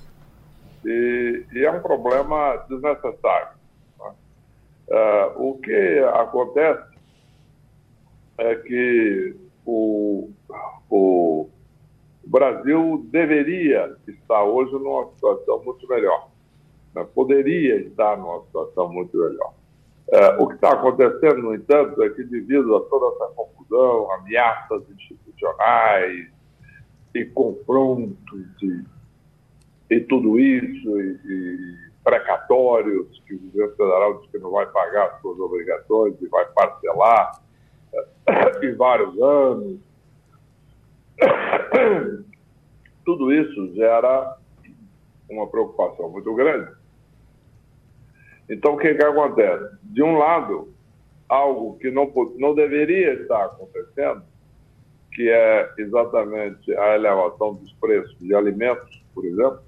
[0.86, 3.58] e, e é um problema desnecessário.
[4.00, 4.12] Né?
[4.90, 6.98] Uh, o que acontece
[8.38, 10.30] é que o,
[10.90, 11.50] o
[12.28, 16.30] Brasil deveria estar hoje numa situação muito melhor,
[16.94, 17.06] né?
[17.14, 19.54] poderia estar numa situação muito melhor.
[20.08, 24.84] Uh, o que está acontecendo, no entanto, é que devido a toda essa confusão, ameaças
[24.90, 26.28] institucionais,
[27.18, 28.84] e confrontos e,
[29.90, 35.08] e tudo isso, e, e, precatórios, que o governo federal diz que não vai pagar
[35.08, 37.42] as suas obrigações e vai parcelar
[38.64, 39.80] em vários anos.
[43.06, 44.38] Tudo isso gera
[45.30, 46.72] uma preocupação muito grande.
[48.50, 49.78] Então, o que, que acontece?
[49.84, 50.74] De um lado,
[51.28, 54.24] algo que não, não deveria estar acontecendo,
[55.12, 59.60] que é exatamente a elevação dos preços de alimentos, por exemplo,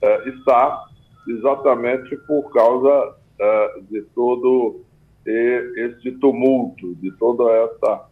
[0.00, 0.86] é, está
[1.28, 4.80] exatamente por causa é, de todo
[5.26, 8.08] esse tumulto, de toda essa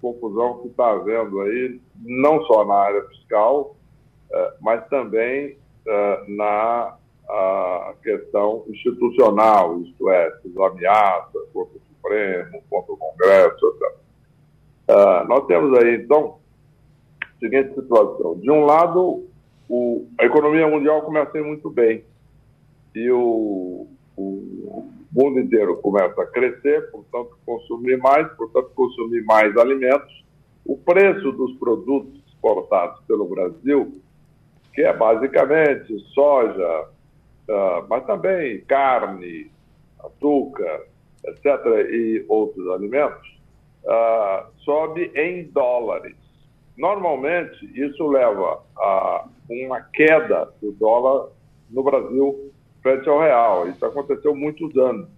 [0.00, 3.76] confusão que está havendo aí, não só na área fiscal,
[4.32, 5.56] é, mas também
[5.86, 6.96] é, na
[8.02, 13.94] questão institucional, isto é, as ameaças contra o Supremo, contra o Congresso, etc.
[14.86, 16.38] Uh, nós temos aí, então,
[17.22, 18.38] a seguinte situação.
[18.38, 19.26] De um lado,
[19.68, 22.04] o, a economia mundial começa muito bem.
[22.94, 30.24] E o, o mundo inteiro começa a crescer, portanto, consumir mais, portanto, consumir mais alimentos.
[30.66, 34.02] O preço dos produtos exportados pelo Brasil,
[34.72, 36.88] que é basicamente soja,
[37.48, 39.52] uh, mas também carne,
[40.00, 40.82] açúcar,
[41.24, 41.44] etc.,
[41.90, 43.40] e outros alimentos,
[43.84, 46.16] uh, sobe em dólares.
[46.76, 51.28] Normalmente, isso leva a uma queda do dólar
[51.70, 52.52] no Brasil
[52.84, 53.66] frente ao real.
[53.66, 55.08] Isso aconteceu muitos anos.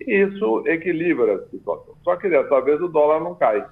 [0.00, 1.94] E isso equilibra a situação.
[2.02, 3.64] Só que dessa vez o dólar não cai.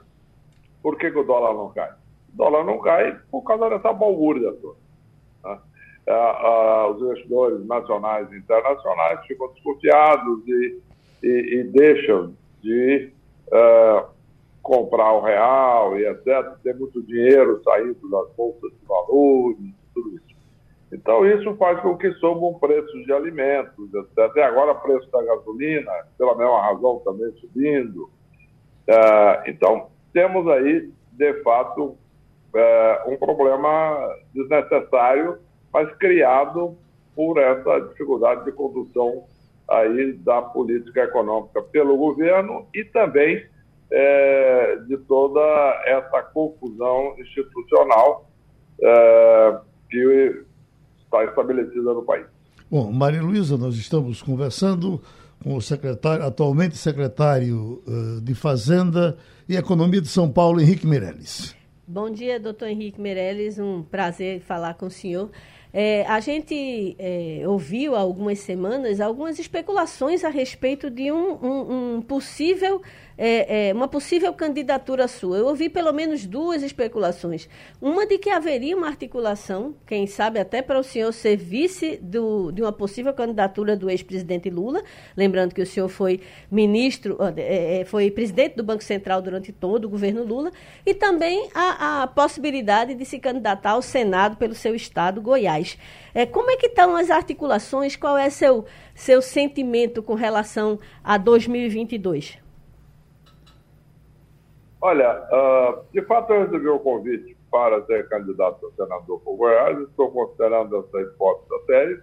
[0.82, 1.90] Por que, que o dólar não cai?
[2.34, 4.76] O dólar não cai por causa dessa balbúrdia toda.
[5.44, 5.58] Né?
[6.10, 10.80] Ah, ah, os investidores nacionais e internacionais ficam desconfiados e,
[11.22, 13.10] e, e deixam de
[13.48, 14.08] uh,
[14.62, 19.58] comprar o real e etc., ter muito dinheiro saindo das bolsas de valores,
[19.94, 20.27] tudo isso.
[20.92, 23.90] Então, isso faz com que subam preços de alimentos.
[24.36, 28.04] E agora, preço da gasolina, pela mesma razão, também subindo.
[28.88, 35.38] Uh, então, temos aí, de fato, uh, um problema desnecessário,
[35.72, 36.76] mas criado
[37.14, 39.24] por essa dificuldade de condução
[39.68, 43.44] aí da política econômica pelo governo e também
[43.90, 45.40] é, de toda
[45.84, 48.30] essa confusão institucional
[48.82, 49.58] é,
[49.90, 50.44] que
[51.08, 52.26] está estabelecida no país.
[52.70, 55.00] Bom, Maria Luísa, nós estamos conversando
[55.42, 59.16] com o secretário, atualmente secretário uh, de Fazenda
[59.48, 61.56] e Economia de São Paulo, Henrique Meirelles.
[61.86, 65.30] Bom dia, doutor Henrique Meirelles, um prazer falar com o senhor.
[65.72, 71.96] É, a gente é, ouviu há algumas semanas algumas especulações a respeito de um, um,
[71.96, 72.82] um possível
[73.18, 75.38] é, é, uma possível candidatura sua.
[75.38, 77.48] Eu ouvi pelo menos duas especulações.
[77.82, 82.52] Uma de que haveria uma articulação, quem sabe até para o senhor ser vice do,
[82.52, 84.82] de uma possível candidatura do ex-presidente Lula,
[85.16, 89.86] lembrando que o senhor foi ministro, é, é, foi presidente do Banco Central durante todo
[89.86, 90.52] o governo Lula,
[90.86, 95.76] e também a, a possibilidade de se candidatar ao Senado pelo seu estado, Goiás.
[96.14, 97.96] É, como é que estão as articulações?
[97.96, 98.64] Qual é seu,
[98.94, 102.47] seu sentimento com relação a 2022?
[104.80, 109.76] Olha, uh, de fato eu recebi o convite para ser candidato a senador por Goiás,
[109.80, 112.02] estou considerando essa hipótese séria,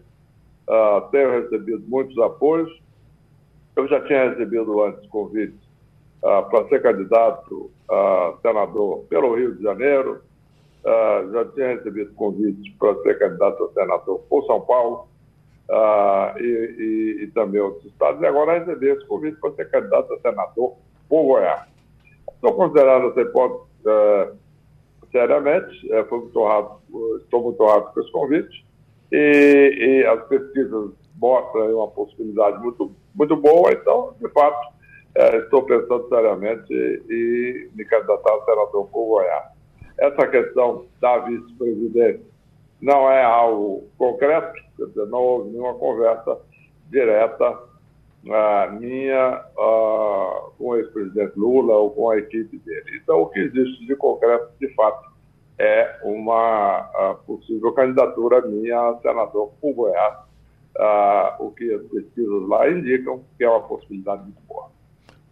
[0.68, 2.70] uh, tenho recebido muitos apoios,
[3.78, 5.60] eu já tinha recebido antes convites
[6.22, 10.22] uh, para ser candidato a senador pelo Rio de Janeiro,
[10.84, 15.08] uh, já tinha recebido convites para ser candidato a senador por São Paulo
[15.70, 20.14] uh, e, e, e, também outros estados, e agora recebi esse convite para ser candidato
[20.14, 20.76] a senador
[21.08, 21.75] por Goiás.
[22.34, 24.38] Estou considerando essa hipótese uh,
[25.12, 28.66] seriamente, uh, muito rápido, estou muito rápido com esse convite,
[29.12, 34.68] e, e as pesquisas mostram uma possibilidade muito, muito boa, então, de fato,
[35.18, 39.46] uh, estou pensando seriamente em me candidatar a senador por Goiás.
[39.98, 42.26] Essa questão da vice-presidência
[42.82, 44.62] não é algo concreto,
[45.10, 46.38] não houve nenhuma conversa
[46.90, 47.58] direta
[48.26, 53.00] uh, minha uh, com o ex-presidente Lula ou com a equipe dele.
[53.02, 55.10] Então, o que existe de concreto, de fato,
[55.58, 60.18] é uma possível candidatura minha a senador por Goiás,
[61.40, 64.70] o que as pesquisas lá indicam que é uma possibilidade muito boa.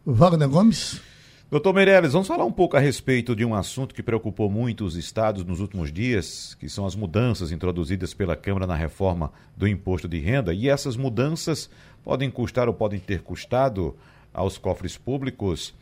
[0.06, 1.13] Wagner Gomes.
[1.52, 4.96] Doutor Meirelles, vamos falar um pouco a respeito de um assunto que preocupou muito os
[4.96, 10.08] estados nos últimos dias, que são as mudanças introduzidas pela Câmara na reforma do imposto
[10.08, 10.52] de renda.
[10.52, 11.70] E essas mudanças
[12.04, 13.96] podem custar ou podem ter custado
[14.34, 15.76] aos cofres públicos,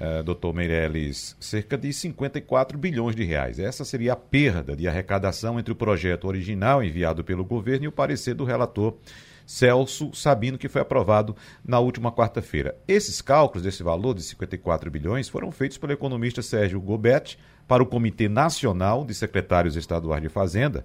[0.00, 3.58] eh, doutor Meirelles, cerca de 54 bilhões de reais.
[3.58, 7.92] Essa seria a perda de arrecadação entre o projeto original enviado pelo governo e o
[7.92, 8.94] parecer do relator
[9.48, 11.34] Celso Sabino, que foi aprovado
[11.64, 12.76] na última quarta-feira.
[12.86, 17.86] Esses cálculos desse valor de 54 bilhões foram feitos pelo economista Sérgio Gobetti para o
[17.86, 20.84] Comitê Nacional de Secretários Estaduais de Fazenda.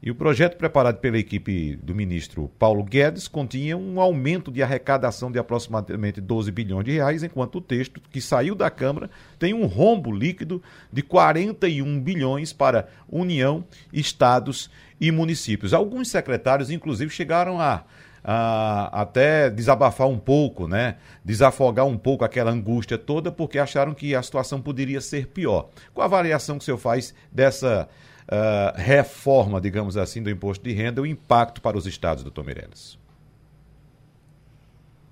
[0.00, 5.32] E o projeto preparado pela equipe do ministro Paulo Guedes continha um aumento de arrecadação
[5.32, 9.10] de aproximadamente 12 bilhões de reais, enquanto o texto que saiu da Câmara
[9.40, 10.62] tem um rombo líquido
[10.92, 15.72] de 41 bilhões para União, estados e municípios.
[15.72, 17.84] Alguns secretários, inclusive, chegaram a
[18.24, 20.96] até desabafar um pouco, né?
[21.22, 25.68] Desafogar um pouco aquela angústia toda, porque acharam que a situação poderia ser pior.
[25.92, 27.86] Qual a avaliação que o senhor faz dessa
[28.24, 32.98] uh, reforma, digamos assim, do imposto de renda, o impacto para os estados, doutor Meirelles?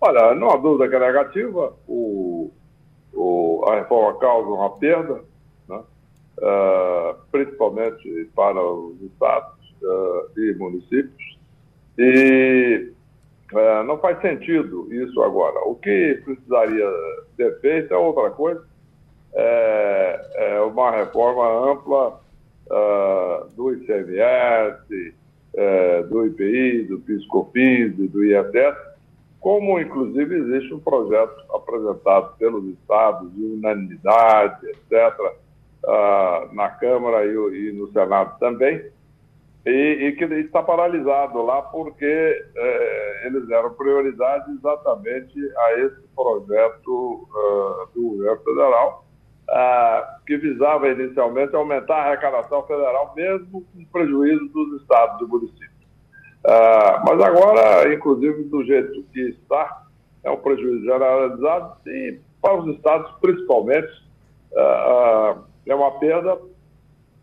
[0.00, 1.74] Olha, não há dúvida que é negativa.
[1.86, 2.50] O,
[3.12, 5.22] o, a reforma causa uma perda,
[5.68, 5.82] né?
[6.38, 11.38] uh, principalmente para os estados uh, e municípios.
[11.98, 12.90] E
[13.54, 15.58] é, não faz sentido isso agora.
[15.66, 16.86] O que precisaria
[17.36, 18.64] ser feito é outra coisa,
[19.34, 22.20] é, é uma reforma ampla
[22.66, 25.14] uh, do ICMS,
[25.54, 28.76] uh, do IPI, do PIS-COFINS do ISS,
[29.40, 35.18] como inclusive existe um projeto apresentado pelos estados de unanimidade, etc.,
[35.84, 38.84] uh, na Câmara e, e no Senado também,
[39.64, 42.04] e, e, que está paralisado lá porque
[42.56, 49.04] é, eles deram prioridade exatamente a esse projeto uh, do governo federal,
[49.48, 55.70] uh, que visava inicialmente aumentar a arrecadação federal, mesmo com prejuízo dos estados e municípios.
[56.44, 59.84] Uh, mas agora, inclusive, do jeito que está,
[60.24, 64.02] é um prejuízo generalizado e para os estados, principalmente,
[65.64, 66.36] é uma perda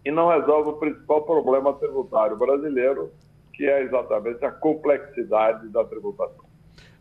[0.03, 3.11] e não resolve o principal problema tributário brasileiro,
[3.53, 6.49] que é exatamente a complexidade da tributação.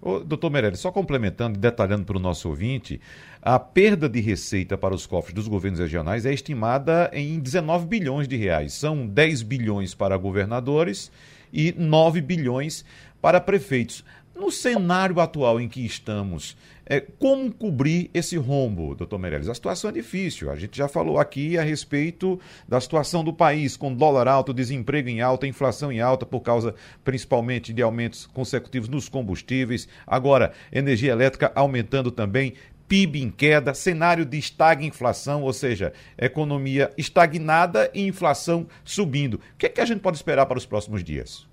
[0.01, 3.01] Ô, doutor Meirelles, só complementando e detalhando para o nosso ouvinte,
[3.43, 8.29] a perda de receita para os cofres dos governos regionais é estimada em 19 bilhões
[8.29, 8.75] de reais.
[8.75, 11.11] São 10 bilhões para governadores
[11.53, 12.85] e 9 bilhões
[13.21, 14.05] para prefeitos.
[14.37, 16.57] No cenário atual em que estamos,
[16.89, 19.49] é, como cobrir esse rombo, doutor Meirelles?
[19.49, 20.51] A situação é difícil.
[20.51, 25.11] A gente já falou aqui a respeito da situação do país, com dólar alto, desemprego
[25.11, 26.75] em alta, inflação em alta, por causa
[27.05, 29.87] principalmente de aumentos consecutivos nos combustíveis.
[30.07, 32.55] Agora, energia elétrica aumentando também,
[32.89, 39.35] PIB em queda, cenário de estagflação, ou seja, economia estagnada e inflação subindo.
[39.35, 41.47] O que, é que a gente pode esperar para os próximos dias?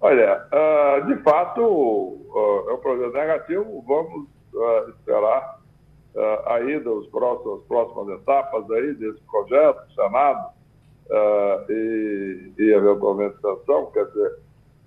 [0.00, 3.84] Olha, uh, de fato, uh, é um projeto negativo.
[3.86, 5.58] Vamos uh, esperar
[6.46, 10.50] a ida, os próximos, as próximas etapas aí desse projeto, Senado
[11.68, 13.86] e, e, eventualmente, sanção.
[13.92, 14.38] Quer dizer,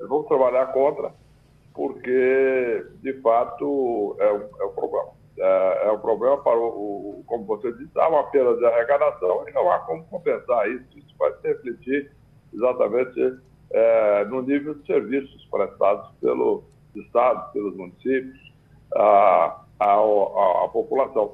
[0.10, 1.14] vamos trabalhar contra,
[1.74, 5.10] porque, de fato, é um, é um problema.
[5.38, 9.48] É, é, um problema para o, o, como você disse, há uma perda de arrecadação
[9.48, 10.98] e não há como compensar isso.
[10.98, 12.12] Isso vai refletir
[12.54, 13.38] exatamente
[13.74, 16.64] é, no nível de serviços prestados pelos
[16.96, 18.52] estados, pelos municípios.
[18.94, 21.34] A população,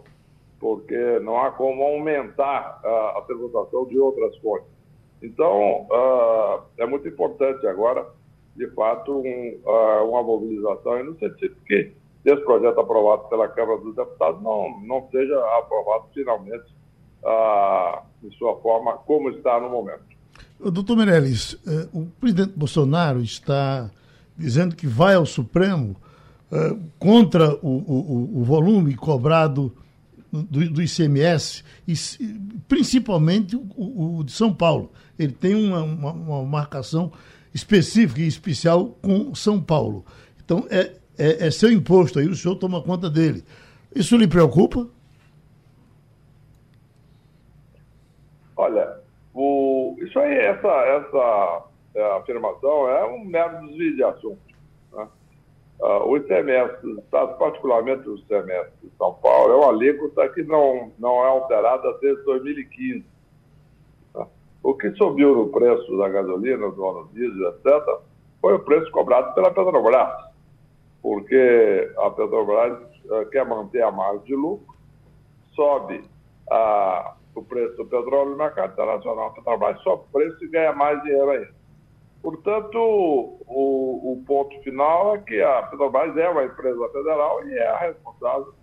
[0.59, 4.77] porque não há como aumentar a, a tributação de outras fontes.
[5.21, 8.07] Então, uh, é muito importante agora,
[8.55, 11.93] de fato, um, uh, uma mobilização, no sentido que
[12.25, 16.65] esse projeto aprovado pela Câmara dos Deputados não, não seja aprovado finalmente
[17.23, 20.16] uh, em sua forma como está no momento.
[20.59, 23.91] Doutor Meirelles, eh, o presidente Bolsonaro está
[24.35, 25.95] dizendo que vai ao Supremo
[26.51, 29.71] eh, contra o, o, o volume cobrado
[30.31, 31.93] do, do ICMS, e,
[32.67, 34.91] principalmente o, o, de São Paulo.
[35.17, 37.11] Ele tem uma, uma, uma, marcação
[37.53, 40.05] específica e especial com São Paulo.
[40.43, 43.43] Então, é, é, é seu imposto aí, o senhor toma conta dele.
[43.95, 44.87] Isso lhe preocupa?
[48.55, 48.96] Olha,
[49.37, 51.63] o, isso aí, essa, essa
[51.93, 54.39] é, afirmação é um mero desvio de assunto.
[54.91, 55.07] Né?
[55.79, 60.41] Uh, o ICMS dos Estados, particularmente o ICMS de São Paulo, é uma alíquota que
[60.41, 63.05] não, não é alterada desde 2015.
[64.15, 64.27] Né?
[64.63, 67.99] O que subiu no preço da gasolina, do óleo diesel, etc.,
[68.41, 70.15] foi o preço cobrado pela Petrobras,
[70.99, 74.75] porque a Petrobras uh, quer manter a margem de lucro,
[75.53, 76.03] sobe
[76.49, 81.01] a, o preço do petróleo no mercado internacional, a Petrobras o preço e ganha mais
[81.03, 81.57] dinheiro ainda.
[82.21, 87.67] Portanto, o, o, ponto final é que a Petrobras é uma empresa federal e é
[87.67, 88.53] a responsável,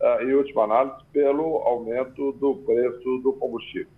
[0.00, 3.92] uh, em última análise, pelo aumento do preço do combustível.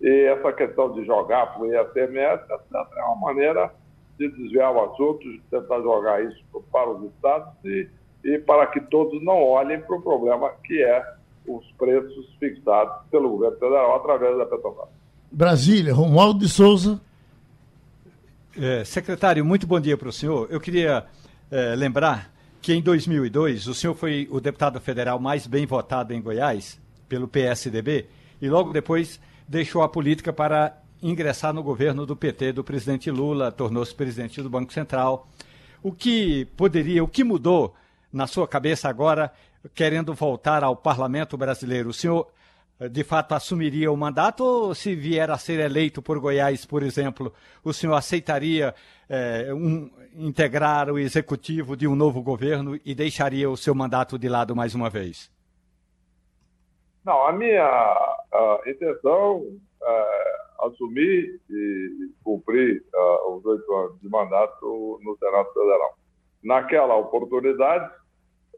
[0.00, 3.72] E essa questão de jogar para o ICMS é uma maneira
[4.18, 7.88] de desviar o assunto, de tentar jogar isso para os estados e,
[8.24, 13.30] e para que todos não olhem para o problema que é os preços fixados pelo
[13.30, 14.88] governo federal através da Petrobras.
[15.30, 17.00] Brasília, Romualdo de Souza.
[18.56, 20.48] É, secretário, muito bom dia para o senhor.
[20.50, 21.06] Eu queria
[21.50, 26.20] é, lembrar que em 2002 o senhor foi o deputado federal mais bem votado em
[26.20, 28.06] Goiás pelo PSDB
[28.40, 33.50] e logo depois deixou a política para ingressar no governo do PT do presidente Lula,
[33.50, 35.28] tornou-se presidente do Banco Central.
[35.82, 37.74] O que poderia, o que mudou
[38.12, 39.32] na sua cabeça agora,
[39.74, 41.90] querendo voltar ao parlamento brasileiro?
[41.90, 42.26] O senhor
[42.90, 47.32] de fato assumiria o mandato ou se vier a ser eleito por Goiás, por exemplo,
[47.62, 48.74] o senhor aceitaria
[49.08, 54.28] é, um, integrar o executivo de um novo governo e deixaria o seu mandato de
[54.28, 55.30] lado mais uma vez?
[57.04, 59.44] Não, a minha a intenção
[59.82, 65.98] é assumir e cumprir uh, os oito anos de mandato no Senado Federal.
[66.42, 67.90] Naquela oportunidade,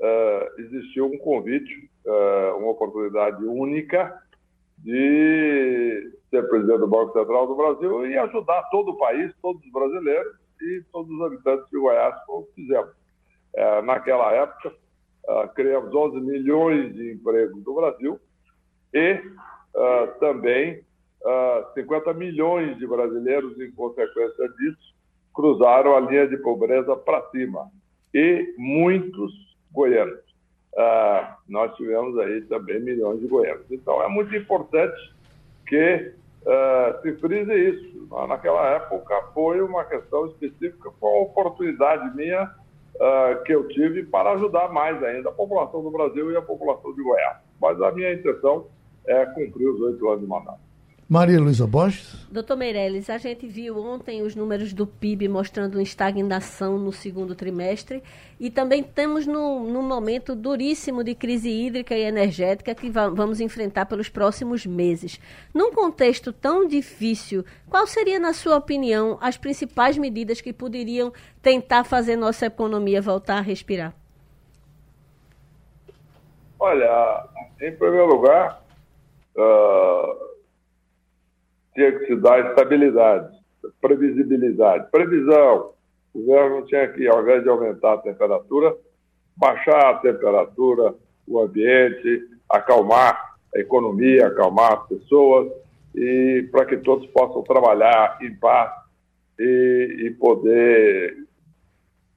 [0.03, 4.21] uh, existiu um convite uh, uma oportunidade única
[4.79, 9.73] de ser presidente do Banco Central do Brasil e ajudar todo o país, todos os
[9.73, 12.91] brasileiros e todos os habitantes de Goiás, como fizemos.
[13.55, 14.75] Uh, naquela época,
[15.55, 18.19] criamos 11 milhões de empregos no Brasil
[18.93, 19.23] e
[20.19, 20.85] também
[21.75, 24.95] 50 milhões de brasileiros, em consequência disso,
[25.33, 27.71] cruzaram a linha de pobreza para cima.
[28.13, 30.33] E muitos goianos
[30.77, 33.65] ah, nós tivemos aí também milhões de goianos.
[33.71, 35.15] Então é muito importante
[35.67, 36.13] que
[36.47, 37.93] ah, se frise isso.
[38.29, 42.51] Naquela época foi uma questão específica, foi uma oportunidade minha
[43.01, 46.95] ah, que eu tive para ajudar mais ainda a população do Brasil e a população
[46.95, 47.39] de Goiás.
[47.61, 48.67] Mas a minha intenção
[49.07, 50.61] é cumprir os oito anos de mandato.
[51.13, 52.27] Maria Luísa Borges.
[52.31, 57.35] Doutor Meirelles, a gente viu ontem os números do PIB mostrando uma estagnação no segundo
[57.35, 58.03] trimestre
[58.41, 63.41] e também estamos num, num momento duríssimo de crise hídrica e energética que va vamos
[63.43, 65.21] enfrentar pelos próximos meses.
[65.53, 71.85] Num contexto tão difícil, qual seria, na sua opinião, as principais medidas que poderiam tentar
[71.85, 73.95] fazer nossa economia voltar a respirar?
[76.59, 77.29] Olha,
[77.61, 78.65] em primeiro lugar,
[79.37, 80.33] uh
[81.75, 83.35] tinha que se dar estabilidade,
[83.81, 84.91] previsibilidade.
[84.91, 85.73] Previsão.
[86.15, 88.77] O governo tinha que, ao invés de aumentar a temperatura,
[89.37, 90.95] baixar a temperatura,
[91.27, 95.51] o ambiente, acalmar a economia, acalmar as pessoas,
[95.95, 98.71] e para que todos possam trabalhar em paz
[99.39, 101.17] e, e poder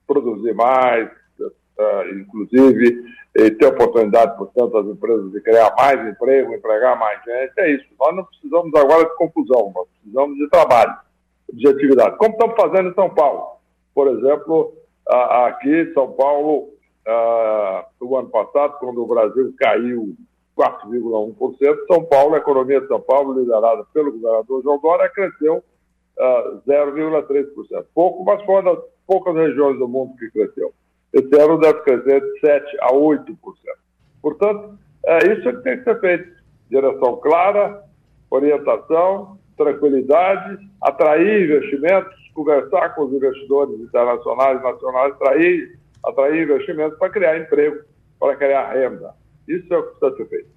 [0.07, 3.03] produzir mais, uh, inclusive
[3.35, 7.53] e ter oportunidade, portanto, as empresas de criar mais emprego, empregar mais gente.
[7.59, 7.85] É isso.
[7.99, 10.95] Nós não precisamos agora de confusão, nós precisamos de trabalho,
[11.51, 12.17] de atividade.
[12.17, 13.55] Como estamos fazendo em São Paulo.
[13.93, 14.73] Por exemplo,
[15.07, 16.69] aqui em São Paulo,
[18.01, 20.15] no ano passado, quando o Brasil caiu
[20.57, 25.61] 4,1%, São Paulo, a economia de São Paulo, liderada pelo governador João Dória, cresceu
[26.65, 27.85] 0,3%.
[27.93, 30.73] Pouco, mas foi uma das poucas regiões do mundo que cresceu.
[31.15, 33.25] Esse ano deve crescer de 7% a 8%.
[34.21, 36.35] Portanto, é isso que tem que ser feito.
[36.69, 37.81] Direção clara,
[38.29, 47.39] orientação, tranquilidade, atrair investimentos, conversar com os investidores internacionais nacionais, atrair, atrair investimentos para criar
[47.39, 47.77] emprego,
[48.19, 49.13] para criar renda.
[49.47, 50.55] Isso é o que precisa ser feito.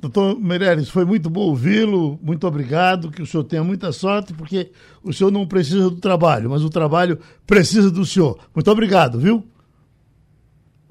[0.00, 4.72] Doutor Meireles, foi muito bom ouvi-lo, muito obrigado, que o senhor tenha muita sorte, porque
[5.00, 8.36] o senhor não precisa do trabalho, mas o trabalho precisa do senhor.
[8.52, 9.44] Muito obrigado, viu?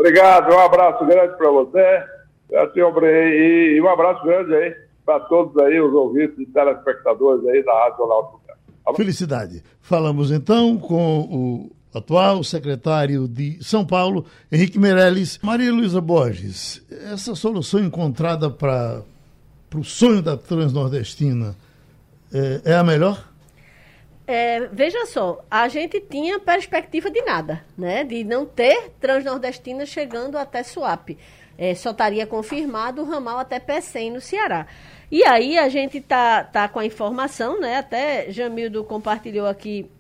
[0.02, 2.04] Obrigado, um abraço grande para você,
[2.50, 4.76] e um abraço grande aí
[5.06, 8.42] para todos aí, os ouvintes e telespectadores aí da Rádio Jornal
[8.88, 9.64] do Felicidade.
[9.80, 15.38] Falamos então com o atual secretário de São Paulo, Henrique Meirelles.
[15.44, 16.84] Maria Luísa Borges,
[17.14, 19.04] essa solução encontrada para
[19.76, 21.56] o sonho da Transnordestina
[22.34, 23.31] é, é a melhor?
[24.32, 28.06] É, veja só, a gente tinha perspectiva de nada, né?
[28.06, 31.18] De não ter Transnordestina chegando até Suape.
[31.58, 34.68] É, só estaria confirmado o ramal até Pecém, no Ceará.
[35.12, 37.76] E aí a gente tá, tá com a informação, né?
[37.76, 39.92] Até Jamildo compartilhou aqui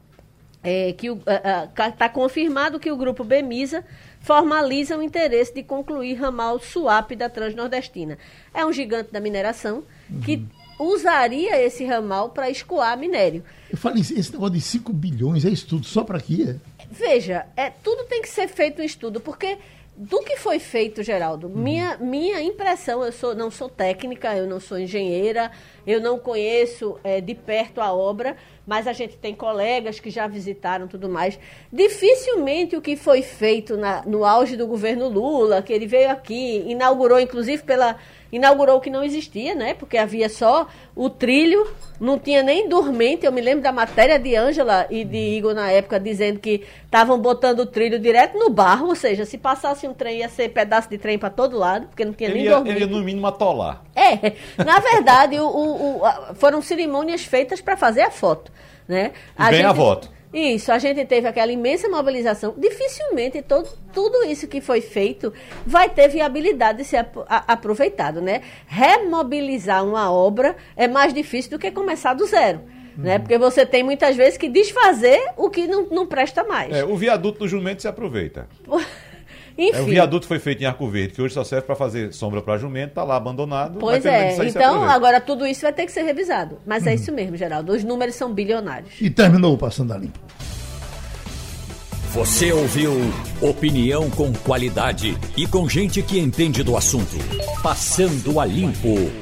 [0.63, 3.83] é, que está confirmado que o grupo Bemisa
[4.21, 8.17] formaliza o interesse de concluir ramal Suape da Transnordestina.
[8.53, 10.21] É um gigante da mineração uhum.
[10.21, 10.47] que
[10.81, 13.43] usaria esse ramal para escoar minério.
[13.69, 16.55] Eu falei, esse negócio de 5 bilhões é estudo só para aqui, é?
[16.91, 19.57] Veja, é, tudo tem que ser feito um estudo, porque
[19.95, 21.55] do que foi feito, Geraldo, uhum.
[21.55, 25.51] minha, minha impressão, eu sou, não sou técnica, eu não sou engenheira,
[25.85, 30.27] eu não conheço é, de perto a obra, mas a gente tem colegas que já
[30.27, 31.39] visitaram tudo mais.
[31.71, 36.63] Dificilmente o que foi feito na, no auge do governo Lula, que ele veio aqui,
[36.67, 37.97] inaugurou, inclusive pela
[38.31, 39.73] inaugurou o que não existia, né?
[39.73, 41.67] Porque havia só o trilho,
[41.99, 43.25] não tinha nem dormente.
[43.25, 47.19] Eu me lembro da matéria de Ângela e de Igor na época dizendo que estavam
[47.19, 50.89] botando o trilho direto no barro, ou seja, se passasse um trem ia ser pedaço
[50.89, 52.75] de trem para todo lado, porque não tinha ele nem ia, dormente.
[52.75, 53.81] Ele ia no mínimo atolar.
[53.95, 56.01] É, na verdade, o, o, o,
[56.35, 58.51] foram cerimônias feitas para fazer a foto,
[58.87, 59.11] né?
[59.37, 59.65] A Bem gente...
[59.65, 60.11] a voto.
[60.33, 62.55] Isso, a gente teve aquela imensa mobilização.
[62.57, 65.33] Dificilmente todo, tudo isso que foi feito
[65.65, 68.41] vai ter viabilidade de ser a, a, aproveitado, né?
[68.65, 72.59] Remobilizar uma obra é mais difícil do que começar do zero.
[72.97, 73.03] Uhum.
[73.03, 73.19] Né?
[73.19, 76.73] Porque você tem muitas vezes que desfazer o que não, não presta mais.
[76.73, 78.47] É, o viaduto do jumento se aproveita.
[79.61, 79.77] Enfim.
[79.77, 82.41] É, o viaduto foi feito em Arco Verde, que hoje só serve para fazer sombra
[82.41, 83.77] para jumento, está lá abandonado.
[83.79, 86.57] Pois é, então agora tudo isso vai ter que ser revisado.
[86.65, 86.91] Mas é uhum.
[86.91, 87.71] é isso mesmo, Geraldo.
[87.71, 88.89] Os números são bilionários.
[88.99, 90.19] E terminou o Passando a Limpo.
[92.13, 92.91] Você ouviu
[93.39, 97.15] opinião com qualidade e com gente que entende do assunto.
[97.61, 99.21] Passando a Limpo.